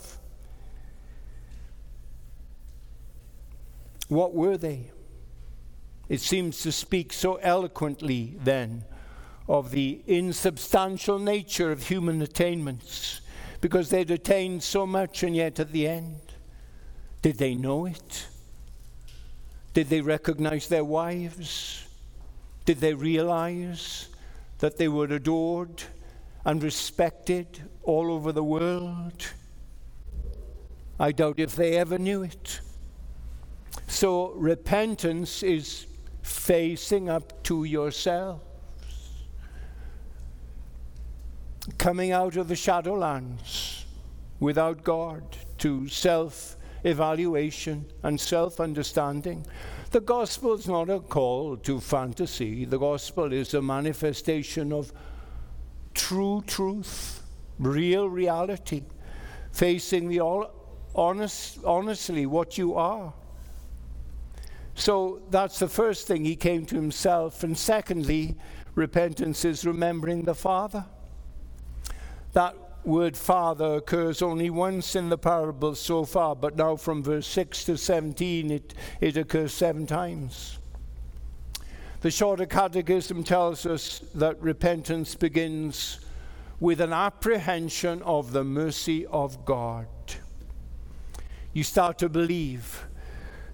What 4.07 4.33
were 4.33 4.57
they? 4.57 4.91
It 6.09 6.19
seems 6.19 6.61
to 6.63 6.71
speak 6.71 7.13
so 7.13 7.35
eloquently 7.35 8.35
then 8.43 8.83
of 9.47 9.71
the 9.71 10.01
insubstantial 10.07 11.19
nature 11.19 11.71
of 11.71 11.87
human 11.87 12.21
attainments 12.21 13.21
because 13.61 13.89
they'd 13.89 14.11
attained 14.11 14.63
so 14.63 14.85
much 14.85 15.23
and 15.23 15.35
yet 15.35 15.59
at 15.59 15.71
the 15.71 15.87
end, 15.87 16.19
did 17.21 17.37
they 17.37 17.55
know 17.55 17.85
it? 17.85 18.27
Did 19.73 19.89
they 19.89 20.01
recognize 20.01 20.67
their 20.67 20.83
wives? 20.83 21.87
Did 22.65 22.79
they 22.79 22.93
realize 22.93 24.07
that 24.59 24.77
they 24.77 24.87
were 24.87 25.05
adored 25.05 25.83
and 26.45 26.61
respected 26.63 27.63
all 27.83 28.11
over 28.11 28.31
the 28.31 28.43
world? 28.43 29.27
I 30.99 31.11
doubt 31.11 31.39
if 31.39 31.55
they 31.55 31.77
ever 31.77 31.97
knew 31.97 32.23
it. 32.23 32.61
So 33.87 34.31
repentance 34.33 35.43
is 35.43 35.87
facing 36.21 37.09
up 37.09 37.43
to 37.43 37.63
yourselves, 37.63 38.43
coming 41.77 42.11
out 42.11 42.35
of 42.35 42.47
the 42.47 42.55
shadowlands 42.55 43.85
without 44.39 44.83
God 44.83 45.23
to 45.59 45.87
self 45.87 46.57
evaluation 46.83 47.85
and 48.03 48.19
self 48.19 48.59
understanding. 48.59 49.45
The 49.91 49.99
gospel 49.99 50.53
is 50.53 50.69
not 50.69 50.89
a 50.89 51.01
call 51.01 51.57
to 51.57 51.81
fantasy, 51.81 52.63
the 52.63 52.77
gospel 52.77 53.33
is 53.33 53.53
a 53.53 53.61
manifestation 53.61 54.71
of 54.71 54.93
true 55.93 56.43
truth, 56.47 57.21
real 57.59 58.09
reality, 58.09 58.83
facing 59.51 60.07
the 60.07 60.21
all 60.21 60.49
honest, 60.95 61.59
honestly 61.65 62.25
what 62.25 62.57
you 62.57 62.75
are. 62.75 63.13
So 64.75 65.21
that's 65.29 65.59
the 65.59 65.67
first 65.67 66.07
thing 66.07 66.23
he 66.23 66.37
came 66.37 66.65
to 66.67 66.75
himself. 66.75 67.43
And 67.43 67.57
secondly, 67.57 68.37
repentance 68.75 69.43
is 69.43 69.65
remembering 69.65 70.23
the 70.23 70.35
Father. 70.35 70.85
That 72.31 72.55
word 72.83 73.15
Father 73.15 73.75
occurs 73.75 74.21
only 74.21 74.49
once 74.49 74.95
in 74.95 75.09
the 75.09 75.17
parable 75.17 75.75
so 75.75 76.03
far, 76.03 76.35
but 76.35 76.55
now 76.55 76.75
from 76.75 77.03
verse 77.03 77.27
6 77.27 77.65
to 77.65 77.77
17 77.77 78.51
it, 78.51 78.73
it 78.99 79.17
occurs 79.17 79.53
seven 79.53 79.85
times. 79.85 80.57
The 82.01 82.09
Shorter 82.09 82.47
Catechism 82.47 83.23
tells 83.23 83.65
us 83.65 83.99
that 84.15 84.41
repentance 84.41 85.13
begins 85.13 85.99
with 86.59 86.81
an 86.81 86.93
apprehension 86.93 88.01
of 88.01 88.31
the 88.31 88.43
mercy 88.43 89.05
of 89.05 89.45
God. 89.45 89.87
You 91.53 91.63
start 91.63 91.99
to 91.99 92.09
believe 92.09 92.85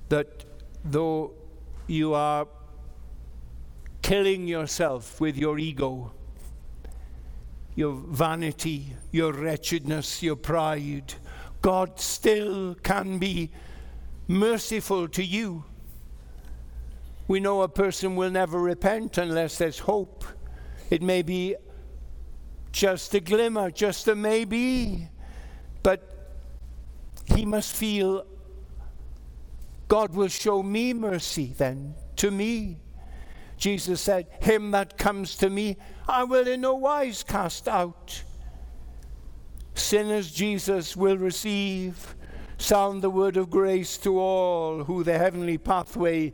that 0.10 0.46
though 0.86 1.34
you 1.88 2.14
are 2.14 2.48
killing 4.02 4.48
yourself 4.48 5.20
with 5.20 5.36
your 5.36 5.60
ego, 5.60 6.12
your 7.78 7.94
vanity, 7.94 8.92
your 9.12 9.32
wretchedness, 9.32 10.24
your 10.24 10.36
pride, 10.36 11.14
God 11.62 12.00
still 12.00 12.74
can 12.74 13.20
be 13.20 13.52
merciful 14.28 15.08
to 15.10 15.24
you. 15.24 15.64
We 17.28 17.40
know 17.40 17.62
a 17.62 17.70
person 17.70 18.16
will 18.16 18.32
never 18.32 18.60
repent 18.60 19.20
unless 19.20 19.60
there's 19.60 19.78
hope. 19.78 20.26
It 20.90 21.04
may 21.04 21.22
be 21.22 21.56
just 22.72 23.14
a 23.14 23.20
glimmer, 23.20 23.70
just 23.70 24.08
a 24.08 24.16
maybe, 24.16 25.08
but 25.84 26.34
he 27.26 27.46
must 27.46 27.76
feel 27.76 28.26
God 29.88 30.16
will 30.16 30.30
show 30.30 30.64
me 30.64 30.94
mercy 30.94 31.54
then, 31.56 31.94
to 32.16 32.32
me. 32.32 32.80
Jesus 33.58 34.02
said, 34.02 34.28
Him 34.42 34.72
that 34.72 34.98
comes 34.98 35.36
to 35.38 35.50
me, 35.50 35.78
I 36.08 36.24
will 36.24 36.48
in 36.48 36.62
no 36.62 36.76
wise 36.76 37.24
cast 37.24 37.68
out. 37.68 38.24
Sinners, 39.74 40.32
Jesus 40.32 40.96
will 40.96 41.18
receive. 41.18 42.16
Sound 42.58 43.02
the 43.02 43.10
word 43.10 43.38
of 43.38 43.50
grace 43.50 43.98
to 44.00 44.20
all 44.20 44.84
who 44.84 45.04
the 45.04 45.18
heavenly 45.18 45.58
pathway 45.58 46.34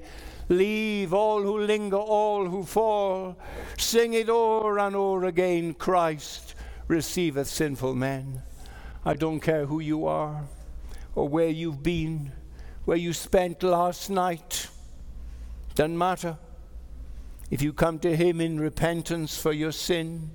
leave, 0.50 1.14
all 1.14 1.42
who 1.42 1.60
linger, 1.60 1.98
all 1.98 2.48
who 2.48 2.64
fall. 2.64 3.38
Sing 3.78 4.14
it 4.14 4.30
o'er 4.30 4.80
and 4.80 4.96
o'er 4.96 5.26
again 5.26 5.74
Christ 5.74 6.56
receiveth 6.88 7.48
sinful 7.48 7.96
men. 7.96 8.42
I 9.06 9.16
don't 9.16 9.40
care 9.40 9.66
who 9.66 9.80
you 9.80 10.06
are 10.06 10.44
or 11.16 11.28
where 11.28 11.50
you've 11.50 11.84
been 11.84 12.32
where 12.86 12.98
you 12.98 13.14
spent 13.14 13.64
last 13.64 14.10
night. 14.10 14.68
Doesn't 15.76 15.98
matter. 15.98 16.38
If 17.50 17.62
you 17.62 17.74
come 17.74 18.00
to 18.00 18.16
Him 18.16 18.42
in 18.42 18.60
repentance 18.60 19.38
for 19.38 19.52
your 19.52 19.72
sin, 19.72 20.32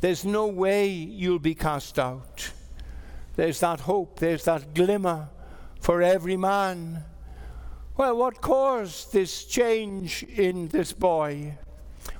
there's 0.00 0.24
no 0.24 0.46
way 0.46 0.88
you'll 0.88 1.38
be 1.38 1.54
cast 1.54 1.98
out. 1.98 2.50
There's 3.36 3.60
that 3.60 3.80
hope, 3.80 4.18
there's 4.18 4.44
that 4.44 4.74
glimmer 4.74 5.28
for 5.80 6.02
every 6.02 6.36
man. 6.36 7.04
Well, 7.96 8.16
what 8.16 8.40
caused 8.40 9.12
this 9.12 9.44
change 9.44 10.22
in 10.22 10.68
this 10.68 10.92
boy? 10.92 11.58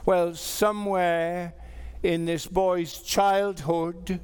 Well, 0.05 0.35
somewhere 0.35 1.55
in 2.03 2.24
this 2.24 2.46
boy's 2.46 2.98
childhood, 3.01 4.20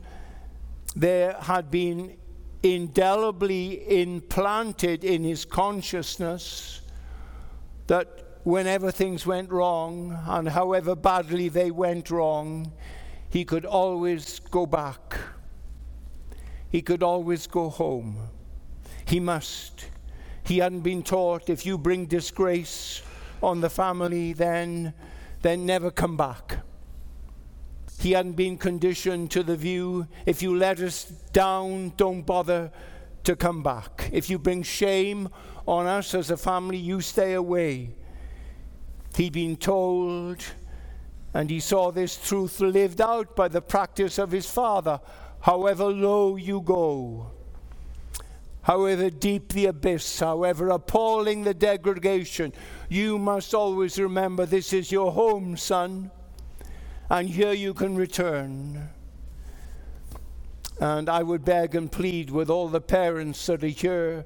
there 0.97 1.35
had 1.35 1.71
been 1.71 2.17
indelibly 2.63 4.01
implanted 4.01 5.05
in 5.05 5.23
his 5.23 5.45
consciousness 5.45 6.81
that 7.87 8.24
whenever 8.45 8.91
things 8.91 9.27
went 9.27 9.51
wrong, 9.51 10.17
and 10.27 10.51
however 10.51 10.95
badly 10.95 11.49
they 11.49 11.71
went 11.71 12.11
wrong, 12.11 12.73
he 13.31 13.45
could 13.45 13.65
always 13.65 14.39
go 14.39 14.67
back. 14.67 15.19
He 16.71 16.83
could 16.83 17.03
always 17.03 17.47
go 17.47 17.71
home. 17.71 18.29
He 19.07 19.19
must. 19.19 19.87
He 20.45 20.59
hadn't 20.59 20.83
been 20.83 21.03
taught 21.03 21.49
if 21.49 21.65
you 21.65 21.79
bring 21.79 22.07
disgrace 22.07 23.03
on 23.43 23.61
the 23.61 23.71
family, 23.71 24.35
then, 24.35 24.93
then 25.43 25.67
never 25.67 25.91
come 25.91 26.17
back. 26.17 26.59
He 27.99 28.13
hadn't 28.13 28.33
been 28.33 28.59
conditioned 28.59 29.31
to 29.31 29.43
the 29.43 29.57
view 29.57 30.07
if 30.27 30.43
you 30.43 30.57
let 30.57 30.81
us 30.81 31.05
down, 31.33 31.95
don't 31.97 32.23
bother 32.23 32.71
to 33.25 33.37
come 33.37 33.63
back. 33.63 34.11
If 34.13 34.29
you 34.29 34.39
bring 34.39 34.63
shame 34.63 35.31
on 35.67 35.87
us 35.87 36.15
as 36.15 36.31
a 36.31 36.37
family, 36.37 36.77
you 36.77 37.01
stay 37.01 37.33
away. 37.33 37.95
He'd 39.17 39.33
been 39.33 39.57
told, 39.57 40.45
and 41.33 41.49
he 41.49 41.61
saw 41.61 41.91
this 41.91 42.17
truth 42.17 42.61
lived 42.61 43.01
out 43.01 43.37
by 43.37 43.49
the 43.49 43.63
practice 43.63 44.19
of 44.19 44.31
his 44.31 44.49
father. 44.49 45.01
However 45.41 45.85
low 45.85 46.37
you 46.37 46.61
go, 46.61 47.31
however 48.63 49.11
deep 49.11 49.53
the 49.53 49.67
abyss, 49.67 50.21
however 50.21 50.71
appalling 50.71 51.45
the 51.45 51.55
degradation, 51.55 52.53
you 52.89 53.19
must 53.19 53.55
always 53.55 53.99
remember 53.99 54.47
this 54.47 54.73
is 54.73 54.91
your 54.91 55.13
home, 55.13 55.57
son 55.57 56.11
and 57.11 57.29
here 57.29 57.53
you 57.53 57.75
can 57.75 57.95
return. 57.95 58.89
And 60.81 61.09
I 61.09 61.23
would 61.23 61.45
beg 61.45 61.75
and 61.75 61.91
plead 61.91 62.31
with 62.31 62.51
all 62.51 62.69
the 62.69 62.81
parents 62.81 63.47
that 63.47 63.63
are 63.63 63.69
here 63.69 64.25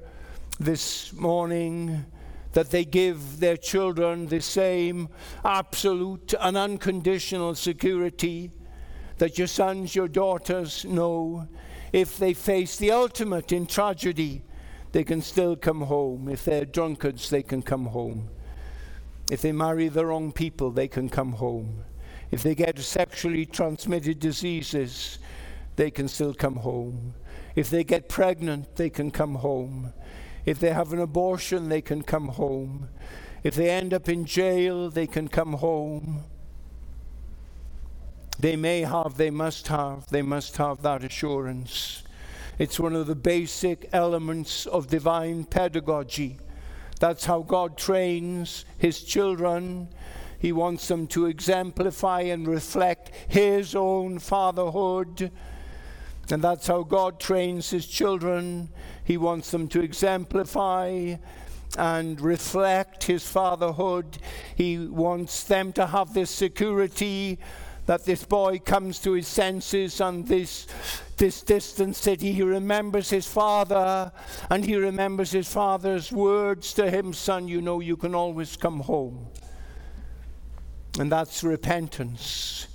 this 0.59 1.13
morning 1.13 2.05
that 2.53 2.71
they 2.71 2.85
give 2.85 3.39
their 3.39 3.57
children 3.57 4.27
the 4.27 4.41
same 4.41 5.09
absolute 5.45 6.33
and 6.39 6.57
unconditional 6.57 7.55
security 7.55 8.51
that 9.17 9.37
your 9.37 9.47
sons, 9.47 9.95
your 9.95 10.07
daughters 10.07 10.85
know 10.85 11.47
if 11.91 12.17
they 12.17 12.33
face 12.33 12.77
the 12.77 12.91
ultimate 12.91 13.51
in 13.51 13.65
tragedy, 13.65 14.43
they 14.91 15.03
can 15.03 15.21
still 15.21 15.55
come 15.55 15.81
home. 15.81 16.29
If 16.29 16.45
they're 16.45 16.65
drunkards, 16.65 17.29
they 17.29 17.43
can 17.43 17.61
come 17.61 17.87
home. 17.87 18.29
If 19.29 19.41
they 19.41 19.51
marry 19.51 19.89
the 19.89 20.05
wrong 20.05 20.31
people, 20.31 20.71
they 20.71 20.87
can 20.87 21.09
come 21.09 21.33
home. 21.33 21.83
If 22.31 22.43
they 22.43 22.55
get 22.55 22.79
sexually 22.79 23.45
transmitted 23.45 24.19
diseases, 24.19 25.19
they 25.75 25.91
can 25.91 26.07
still 26.07 26.33
come 26.33 26.57
home. 26.57 27.13
If 27.55 27.69
they 27.69 27.83
get 27.83 28.09
pregnant, 28.09 28.75
they 28.75 28.89
can 28.89 29.11
come 29.11 29.35
home. 29.35 29.93
If 30.49 30.59
they 30.59 30.73
have 30.73 30.93
an 30.93 30.99
abortion, 30.99 31.69
they 31.69 31.79
can 31.79 32.01
come 32.01 32.29
home. 32.29 32.89
If 33.43 33.53
they 33.53 33.69
end 33.69 33.93
up 33.93 34.09
in 34.09 34.25
jail, 34.25 34.89
they 34.89 35.05
can 35.05 35.27
come 35.27 35.53
home. 35.53 36.23
They 38.39 38.55
may 38.55 38.81
have, 38.81 39.15
they 39.15 39.29
must 39.29 39.67
have, 39.67 40.07
they 40.07 40.23
must 40.23 40.57
have 40.57 40.81
that 40.81 41.03
assurance. 41.03 42.01
It's 42.57 42.79
one 42.79 42.95
of 42.95 43.05
the 43.05 43.13
basic 43.13 43.89
elements 43.93 44.65
of 44.65 44.87
divine 44.87 45.43
pedagogy. 45.43 46.39
That's 46.99 47.25
how 47.25 47.43
God 47.43 47.77
trains 47.77 48.65
His 48.79 49.03
children. 49.03 49.89
He 50.39 50.51
wants 50.51 50.87
them 50.87 51.05
to 51.09 51.27
exemplify 51.27 52.21
and 52.21 52.47
reflect 52.47 53.11
His 53.27 53.75
own 53.75 54.17
fatherhood. 54.17 55.31
And 56.31 56.41
that's 56.41 56.67
how 56.67 56.83
God 56.83 57.19
trains 57.19 57.69
His 57.69 57.87
children. 57.87 58.69
He 59.03 59.17
wants 59.17 59.51
them 59.51 59.67
to 59.69 59.81
exemplify 59.81 61.15
and 61.77 62.21
reflect 62.21 63.03
His 63.03 63.27
fatherhood. 63.27 64.17
He 64.55 64.77
wants 64.77 65.43
them 65.43 65.73
to 65.73 65.87
have 65.87 66.13
this 66.13 66.29
security 66.29 67.39
that 67.89 68.05
this 68.05 68.23
boy 68.23 68.59
comes 68.59 68.99
to 68.99 69.13
his 69.13 69.27
senses 69.27 69.99
on 69.99 70.23
this, 70.25 70.67
this 71.17 71.41
distant 71.41 71.95
city. 71.95 72.31
He 72.33 72.43
remembers 72.43 73.09
his 73.09 73.25
father 73.25 74.11
and 74.51 74.63
he 74.63 74.75
remembers 74.75 75.31
his 75.31 75.51
father's 75.51 76.11
words 76.11 76.71
to 76.73 76.91
him 76.91 77.13
Son, 77.13 77.47
you 77.47 77.61
know 77.61 77.79
you 77.79 77.97
can 77.97 78.13
always 78.13 78.55
come 78.55 78.81
home. 78.81 79.25
And 80.99 81.11
that's 81.11 81.43
repentance. 81.43 82.67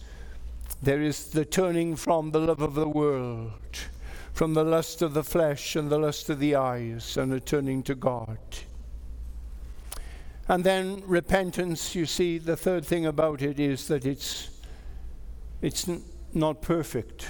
There 0.82 1.02
is 1.02 1.30
the 1.30 1.44
turning 1.44 1.96
from 1.96 2.30
the 2.30 2.40
love 2.40 2.60
of 2.60 2.74
the 2.74 2.88
world, 2.88 3.52
from 4.32 4.54
the 4.54 4.64
lust 4.64 5.02
of 5.02 5.14
the 5.14 5.24
flesh 5.24 5.76
and 5.76 5.90
the 5.90 5.98
lust 5.98 6.28
of 6.28 6.38
the 6.38 6.56
eyes, 6.56 7.16
and 7.16 7.32
a 7.32 7.40
turning 7.40 7.82
to 7.84 7.94
God. 7.94 8.38
And 10.46 10.62
then 10.62 11.02
repentance, 11.06 11.94
you 11.94 12.04
see, 12.04 12.38
the 12.38 12.56
third 12.56 12.84
thing 12.84 13.06
about 13.06 13.40
it 13.40 13.58
is 13.58 13.88
that 13.88 14.04
it's 14.04 14.50
it's 15.62 15.88
n- 15.88 16.02
not 16.34 16.60
perfect. 16.60 17.28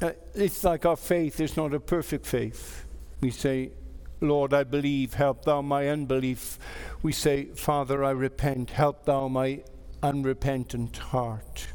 Uh, 0.00 0.12
it's 0.34 0.64
like 0.64 0.86
our 0.86 0.96
faith 0.96 1.40
is 1.40 1.56
not 1.56 1.74
a 1.74 1.80
perfect 1.80 2.24
faith. 2.24 2.86
We 3.20 3.30
say, 3.30 3.72
Lord, 4.20 4.54
I 4.54 4.64
believe, 4.64 5.14
help 5.14 5.44
thou 5.44 5.60
my 5.60 5.88
unbelief. 5.88 6.58
We 7.02 7.12
say, 7.12 7.46
Father, 7.54 8.02
I 8.02 8.12
repent, 8.12 8.70
help 8.70 9.04
thou 9.04 9.28
my 9.28 9.62
unrepentant 10.04 10.98
heart. 10.98 11.66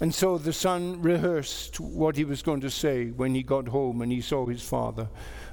And 0.00 0.14
so 0.14 0.38
the 0.38 0.52
son 0.52 1.02
rehearsed 1.02 1.80
what 1.80 2.16
he 2.16 2.24
was 2.24 2.42
going 2.42 2.60
to 2.60 2.70
say 2.70 3.06
when 3.06 3.34
he 3.34 3.42
got 3.42 3.68
home 3.68 4.02
and 4.02 4.12
he 4.12 4.20
saw 4.20 4.46
his 4.46 4.62
father. 4.62 5.08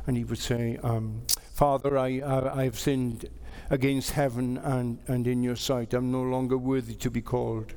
And 0.05 0.15
he 0.15 0.25
would 0.25 0.37
say, 0.37 0.77
um, 0.83 1.23
Father, 1.53 1.97
I, 1.97 2.19
I, 2.19 2.59
I 2.59 2.63
have 2.65 2.77
sinned 2.77 3.29
against 3.69 4.11
heaven 4.11 4.57
and, 4.59 4.99
and 5.07 5.25
in 5.25 5.41
your 5.41 5.55
sight. 5.55 5.93
I'm 5.93 6.11
no 6.11 6.21
longer 6.21 6.57
worthy 6.57 6.95
to 6.95 7.09
be 7.09 7.21
called 7.21 7.73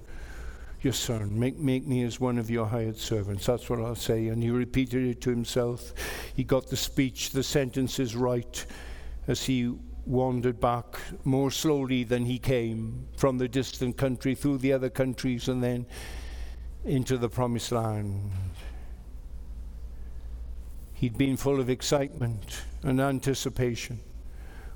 your 0.83 0.93
son. 0.93 1.39
Make, 1.39 1.59
make 1.59 1.87
me 1.87 2.03
as 2.03 2.21
one 2.21 2.37
of 2.37 2.51
your 2.51 2.67
hired 2.67 2.99
servants. 2.99 3.47
That's 3.47 3.71
what 3.71 3.81
I'll 3.81 3.95
say. 3.95 4.29
And 4.29 4.43
he 4.43 4.51
repeated 4.51 5.07
it 5.07 5.23
to 5.23 5.31
himself. 5.31 5.95
He 6.35 6.45
got 6.45 6.69
the 6.69 6.77
speech, 6.77 7.31
the 7.31 7.43
sentences 7.43 8.15
right 8.15 8.67
as 9.29 9.45
he 9.45 9.73
wandered 10.07 10.61
back 10.61 10.99
more 11.25 11.51
slowly 11.51 12.05
than 12.05 12.25
he 12.25 12.39
came 12.39 13.07
from 13.17 13.39
the 13.39 13.49
distant 13.49 13.97
country 13.97 14.35
through 14.35 14.59
the 14.59 14.73
other 14.73 14.89
countries 14.89 15.49
and 15.49 15.63
then 15.63 15.85
into 16.85 17.19
the 17.19 17.29
promised 17.29 17.73
land. 17.73 18.31
He'd 20.95 21.19
been 21.19 21.37
full 21.37 21.61
of 21.61 21.69
excitement 21.69 22.63
and 22.83 23.01
anticipation 23.01 24.01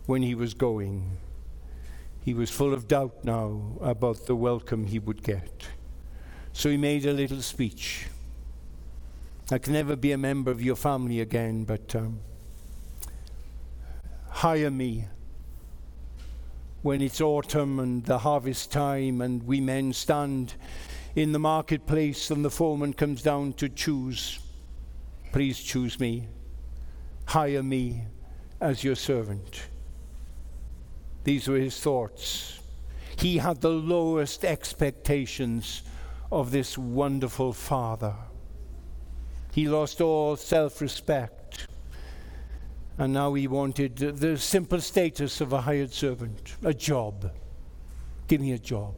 when 0.06 0.22
he 0.22 0.34
was 0.34 0.52
going. 0.52 1.16
He 2.22 2.34
was 2.34 2.50
full 2.50 2.74
of 2.74 2.88
doubt 2.88 3.24
now 3.24 3.78
about 3.80 4.26
the 4.26 4.36
welcome 4.36 4.86
he 4.86 4.98
would 4.98 5.22
get. 5.22 5.68
So 6.52 6.68
he 6.68 6.76
made 6.76 7.06
a 7.06 7.12
little 7.12 7.40
speech. 7.40 8.08
I 9.50 9.58
can 9.58 9.72
never 9.72 9.96
be 9.96 10.12
a 10.12 10.18
member 10.18 10.50
of 10.50 10.60
your 10.60 10.76
family 10.76 11.20
again, 11.20 11.64
but 11.64 11.94
um, 11.94 12.20
hire 14.28 14.70
me 14.70 15.06
when 16.82 17.02
it's 17.02 17.20
autumn 17.20 17.78
and 17.78 18.04
the 18.04 18.18
harvest 18.18 18.72
time, 18.72 19.20
and 19.20 19.42
we 19.46 19.60
men 19.60 19.92
stand 19.92 20.54
in 21.14 21.32
the 21.32 21.38
marketplace 21.38 22.30
and 22.30 22.44
the 22.44 22.50
foreman 22.50 22.92
comes 22.92 23.22
down 23.22 23.52
to 23.54 23.68
choose. 23.68 24.38
Please 25.32 25.60
choose 25.60 25.98
me. 26.00 26.28
Hire 27.26 27.62
me 27.62 28.04
as 28.60 28.84
your 28.84 28.94
servant. 28.94 29.68
These 31.24 31.48
were 31.48 31.58
his 31.58 31.78
thoughts. 31.78 32.60
He 33.16 33.38
had 33.38 33.60
the 33.60 33.68
lowest 33.68 34.44
expectations 34.44 35.82
of 36.32 36.50
this 36.50 36.78
wonderful 36.78 37.52
father. 37.52 38.14
He 39.52 39.68
lost 39.68 40.00
all 40.00 40.36
self 40.36 40.80
respect. 40.80 41.39
And 43.00 43.14
now 43.14 43.32
he 43.32 43.48
wanted 43.48 43.96
the 43.96 44.36
simple 44.36 44.78
status 44.78 45.40
of 45.40 45.54
a 45.54 45.62
hired 45.62 45.90
servant, 45.90 46.56
a 46.62 46.74
job. 46.74 47.32
Give 48.28 48.42
me 48.42 48.52
a 48.52 48.58
job. 48.58 48.94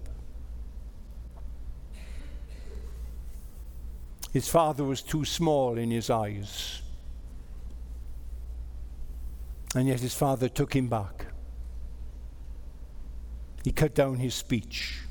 His 4.33 4.49
father 4.49 4.83
was 4.83 5.03
too 5.03 5.25
small 5.25 5.79
in 5.79 5.93
his 5.93 6.11
eyes. 6.11 6.83
And 9.77 9.87
yet 9.87 10.01
his 10.01 10.15
father 10.15 10.49
took 10.49 10.75
him 10.75 10.89
back. 10.89 11.27
He 13.63 13.71
cut 13.71 13.95
down 13.95 14.17
his 14.17 14.35
speech. 14.35 15.02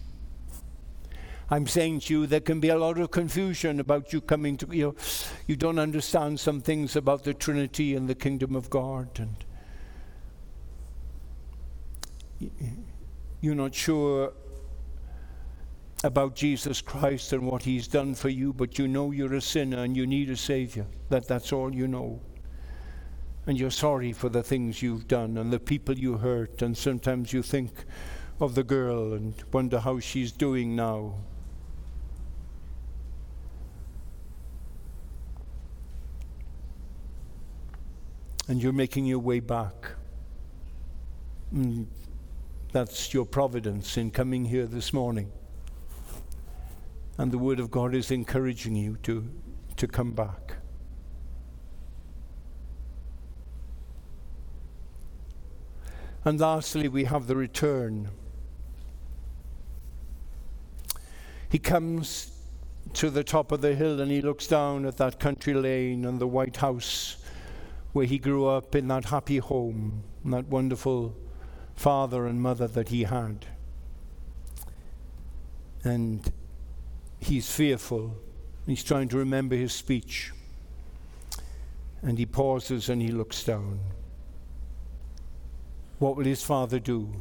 I'm 1.52 1.68
saying 1.68 2.00
to 2.02 2.14
you, 2.14 2.28
there 2.28 2.40
can 2.40 2.62
be 2.62 2.70
a 2.70 2.78
lot 2.78 2.98
of 2.98 3.12
confusion 3.12 3.82
about 3.82 4.14
you 4.14 4.22
coming 4.22 4.56
to, 4.56 4.68
you 4.74 4.84
know, 4.84 4.96
you 5.48 5.58
don't 5.58 5.80
understand 5.80 6.40
some 6.40 6.62
things 6.62 6.96
about 6.96 7.26
the 7.26 7.34
Trinity 7.34 7.94
and 7.94 8.08
the 8.08 8.16
kingdom 8.16 8.56
of 8.56 8.70
God, 8.70 9.10
and 9.20 9.36
you're 13.42 13.54
not 13.54 13.76
sure 13.76 14.32
about 16.06 16.36
Jesus 16.36 16.80
Christ 16.82 17.34
and 17.34 17.46
what 17.46 17.64
He's 17.64 17.86
done 17.86 18.16
for 18.16 18.30
you, 18.30 18.54
but 18.54 18.80
you 18.80 18.88
know 18.88 19.12
you're 19.12 19.34
a 19.34 19.42
sinner 19.42 19.84
and 19.84 19.96
you 19.96 20.08
need 20.08 20.30
a 20.30 20.38
Savior. 20.38 20.86
That, 21.10 21.28
that's 21.28 21.52
all 21.52 21.76
you 21.76 21.88
know. 21.88 22.22
And 23.46 23.60
you're 23.60 23.72
sorry 23.72 24.14
for 24.14 24.30
the 24.30 24.42
things 24.42 24.82
you've 24.82 25.08
done 25.08 25.38
and 25.38 25.52
the 25.52 25.60
people 25.60 26.00
you 26.00 26.18
hurt, 26.18 26.62
and 26.62 26.78
sometimes 26.78 27.34
you 27.34 27.44
think, 27.44 27.84
of 28.40 28.56
the 28.56 28.64
girl 28.64 29.14
and 29.14 29.36
wonder 29.52 29.80
how 29.80 30.00
she's 30.00 30.32
doing 30.32 30.76
now. 30.76 31.14
And 38.47 38.62
you're 38.62 38.73
making 38.73 39.06
your 39.06 39.19
way 39.19 39.39
back. 39.39 39.91
And 41.51 41.88
that's 42.71 43.13
your 43.13 43.25
providence 43.25 43.97
in 43.97 44.12
coming 44.12 44.45
here 44.45 44.65
this 44.65 44.93
morning. 44.93 45.32
And 47.17 47.32
the 47.32 47.38
Word 47.38 47.60
of 47.60 47.69
God 47.69 47.93
is 47.93 48.10
encouraging 48.12 48.75
you 48.75 48.97
to, 49.04 49.27
to 49.77 49.88
come 49.88 50.12
back. 50.12 50.56
And 56.23 56.39
lastly, 56.39 56.88
we 56.88 57.06
have 57.06 57.27
the 57.27 57.36
return. 57.36 58.10
He 61.49 61.60
comes 61.60 62.32
to 62.93 63.10
the 63.10 63.23
top 63.23 63.51
of 63.51 63.62
the 63.62 63.75
hill 63.75 64.01
and 64.01 64.12
he 64.12 64.21
looks 64.21 64.47
down 64.47 64.86
at 64.86 64.97
that 64.97 65.19
country 65.19 65.54
lane 65.54 66.06
and 66.06 66.19
the 66.19 66.27
white 66.27 66.58
house 66.58 67.17
where 67.93 68.06
he 68.06 68.17
grew 68.17 68.45
up 68.47 68.75
in 68.75 68.88
that 68.88 69.06
happy 69.06 69.38
home, 69.38 70.04
that 70.25 70.47
wonderful 70.47 71.15
father 71.75 72.25
and 72.25 72.41
mother 72.41 72.67
that 72.67 72.89
he 72.89 73.04
had. 73.04 73.45
And 75.84 76.32
he's 77.19 77.51
fearful. 77.51 78.15
He's 78.65 78.84
trying 78.84 79.10
to 79.10 79.17
remember 79.17 79.56
his 79.56 79.73
speech. 79.73 80.32
And 82.01 82.17
he 82.17 82.25
pauses 82.25 82.89
and 82.89 83.01
he 83.01 83.10
looks 83.10 83.43
down. 83.43 83.80
What 85.99 86.15
will 86.15 86.25
his 86.25 86.43
father 86.43 86.80
do 86.80 87.12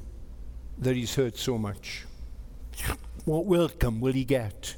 that 0.79 0.97
he's 0.97 1.15
hurt 1.15 1.37
so 1.37 1.59
much? 1.59 2.07
What 3.25 3.45
welcome 3.45 4.01
will 4.01 4.13
he 4.15 4.25
get? 4.25 4.77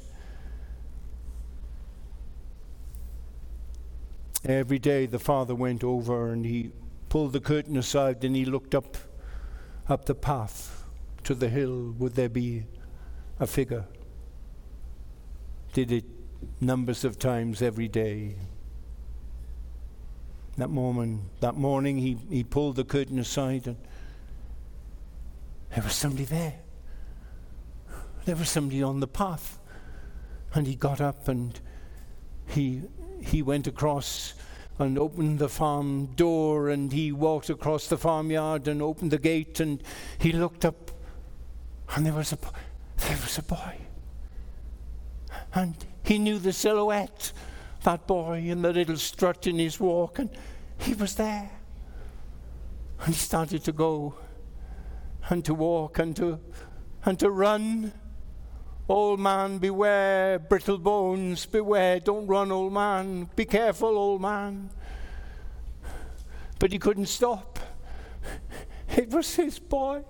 Every 4.45 4.79
day 4.79 5.05
the 5.05 5.19
father 5.19 5.55
went 5.55 5.83
over 5.83 6.31
and 6.31 6.45
he 6.45 6.71
pulled 7.09 7.33
the 7.33 7.39
curtain 7.39 7.77
aside 7.77 8.23
and 8.23 8.35
he 8.35 8.45
looked 8.45 8.75
up 8.75 8.97
up 9.87 10.05
the 10.05 10.15
path 10.15 10.85
to 11.23 11.35
the 11.35 11.49
hill. 11.49 11.93
Would 11.99 12.15
there 12.15 12.29
be 12.29 12.65
a 13.39 13.47
figure? 13.47 13.85
Did 15.73 15.91
it 15.91 16.05
numbers 16.59 17.03
of 17.03 17.19
times 17.19 17.61
every 17.61 17.87
day. 17.87 18.35
That 20.57 20.69
moment, 20.69 21.21
that 21.41 21.55
morning, 21.55 21.97
he, 21.97 22.17
he 22.29 22.43
pulled 22.43 22.75
the 22.75 22.83
curtain 22.83 23.19
aside 23.19 23.67
and 23.67 23.77
there 25.73 25.83
was 25.83 25.93
somebody 25.93 26.25
there. 26.25 26.55
There 28.25 28.35
was 28.35 28.49
somebody 28.49 28.83
on 28.83 28.99
the 28.99 29.07
path. 29.07 29.59
And 30.53 30.67
he 30.67 30.75
got 30.75 31.01
up 31.01 31.27
and 31.27 31.59
he, 32.47 32.83
he 33.23 33.41
went 33.41 33.67
across 33.67 34.33
and 34.79 34.97
opened 34.97 35.39
the 35.39 35.49
farm 35.49 36.07
door 36.15 36.69
and 36.69 36.91
he 36.91 37.11
walked 37.11 37.49
across 37.49 37.87
the 37.87 37.97
farmyard 37.97 38.67
and 38.67 38.81
opened 38.81 39.11
the 39.11 39.19
gate 39.19 39.59
and 39.59 39.81
he 40.17 40.31
looked 40.31 40.65
up 40.65 40.91
and 41.95 42.05
there 42.05 42.13
was 42.13 42.33
a, 42.33 42.37
there 42.97 43.17
was 43.17 43.37
a 43.37 43.43
boy. 43.43 43.77
And 45.53 45.75
he 46.03 46.17
knew 46.17 46.39
the 46.39 46.53
silhouette, 46.53 47.31
that 47.83 48.07
boy, 48.07 48.45
and 48.49 48.63
the 48.63 48.73
little 48.73 48.97
strut 48.97 49.45
in 49.45 49.59
his 49.59 49.79
walk, 49.79 50.19
and 50.19 50.29
he 50.79 50.93
was 50.93 51.15
there. 51.15 51.51
And 52.99 53.13
he 53.13 53.19
started 53.19 53.63
to 53.65 53.71
go 53.71 54.15
and 55.29 55.45
to 55.45 55.53
walk 55.53 55.99
and 55.99 56.15
to 56.15 56.39
and 57.05 57.19
to 57.19 57.29
run. 57.29 57.93
Old 58.89 59.19
man, 59.19 59.59
beware, 59.59 60.39
brittle 60.39 60.77
bones, 60.77 61.45
beware, 61.45 61.99
don't 61.99 62.27
run, 62.27 62.51
old 62.51 62.73
man, 62.73 63.29
be 63.35 63.45
careful, 63.45 63.97
old 63.97 64.21
man. 64.21 64.69
But 66.59 66.71
he 66.71 66.79
couldn't 66.79 67.07
stop. 67.07 67.59
It 68.95 69.09
was 69.09 69.35
his 69.35 69.57
boy. 69.57 70.03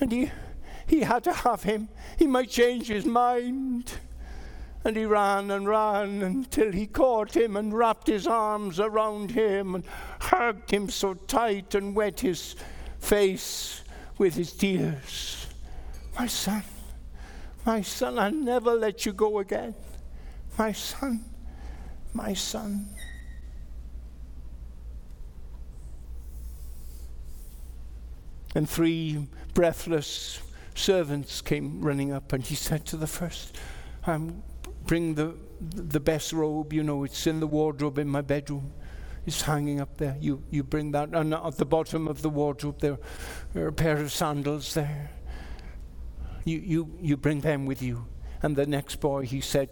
And 0.00 0.10
he, 0.10 0.30
he 0.86 1.00
had 1.00 1.24
to 1.24 1.32
have 1.32 1.62
him. 1.62 1.88
He 2.18 2.26
might 2.26 2.50
change 2.50 2.88
his 2.88 3.04
mind. 3.04 3.92
And 4.84 4.96
he 4.96 5.04
ran 5.04 5.50
and 5.50 5.66
ran 5.66 6.22
until 6.22 6.72
he 6.72 6.86
caught 6.86 7.36
him 7.36 7.56
and 7.56 7.72
wrapped 7.72 8.08
his 8.08 8.26
arms 8.26 8.80
around 8.80 9.30
him 9.30 9.74
and 9.74 9.84
hugged 10.20 10.70
him 10.70 10.90
so 10.90 11.14
tight 11.14 11.74
and 11.74 11.94
wet 11.94 12.20
his 12.20 12.56
face 12.98 13.82
with 14.18 14.34
his 14.34 14.52
tears. 14.52 15.46
My 16.18 16.26
son, 16.26 16.62
my 17.64 17.80
son, 17.82 18.18
I'll 18.18 18.32
never 18.32 18.74
let 18.74 19.06
you 19.06 19.12
go 19.12 19.38
again. 19.38 19.74
My 20.58 20.72
son, 20.72 21.24
my 22.12 22.34
son. 22.34 22.88
And 28.54 28.68
three 28.68 29.26
breathless 29.54 30.40
servants 30.74 31.40
came 31.40 31.80
running 31.80 32.12
up, 32.12 32.32
and 32.32 32.44
he 32.44 32.54
said 32.54 32.86
to 32.86 32.96
the 32.96 33.06
first, 33.06 33.56
um, 34.06 34.42
Bring 34.86 35.14
the, 35.14 35.34
the 35.60 36.00
best 36.00 36.32
robe, 36.32 36.72
you 36.72 36.82
know, 36.82 37.04
it's 37.04 37.26
in 37.26 37.40
the 37.40 37.46
wardrobe 37.46 37.98
in 37.98 38.06
my 38.06 38.20
bedroom. 38.20 38.70
It's 39.26 39.40
hanging 39.40 39.80
up 39.80 39.96
there. 39.96 40.16
You, 40.20 40.42
you 40.50 40.62
bring 40.62 40.92
that. 40.92 41.08
And 41.14 41.32
at 41.32 41.56
the 41.56 41.64
bottom 41.64 42.06
of 42.06 42.20
the 42.20 42.28
wardrobe, 42.28 42.80
there 42.80 42.98
are 43.56 43.68
a 43.68 43.72
pair 43.72 43.96
of 43.96 44.12
sandals 44.12 44.74
there. 44.74 45.10
You, 46.44 46.58
you, 46.58 46.98
you 47.00 47.16
bring 47.16 47.40
them 47.40 47.66
with 47.66 47.82
you. 47.82 48.06
And 48.42 48.54
the 48.54 48.66
next 48.66 48.96
boy, 48.96 49.22
he 49.22 49.40
said, 49.40 49.70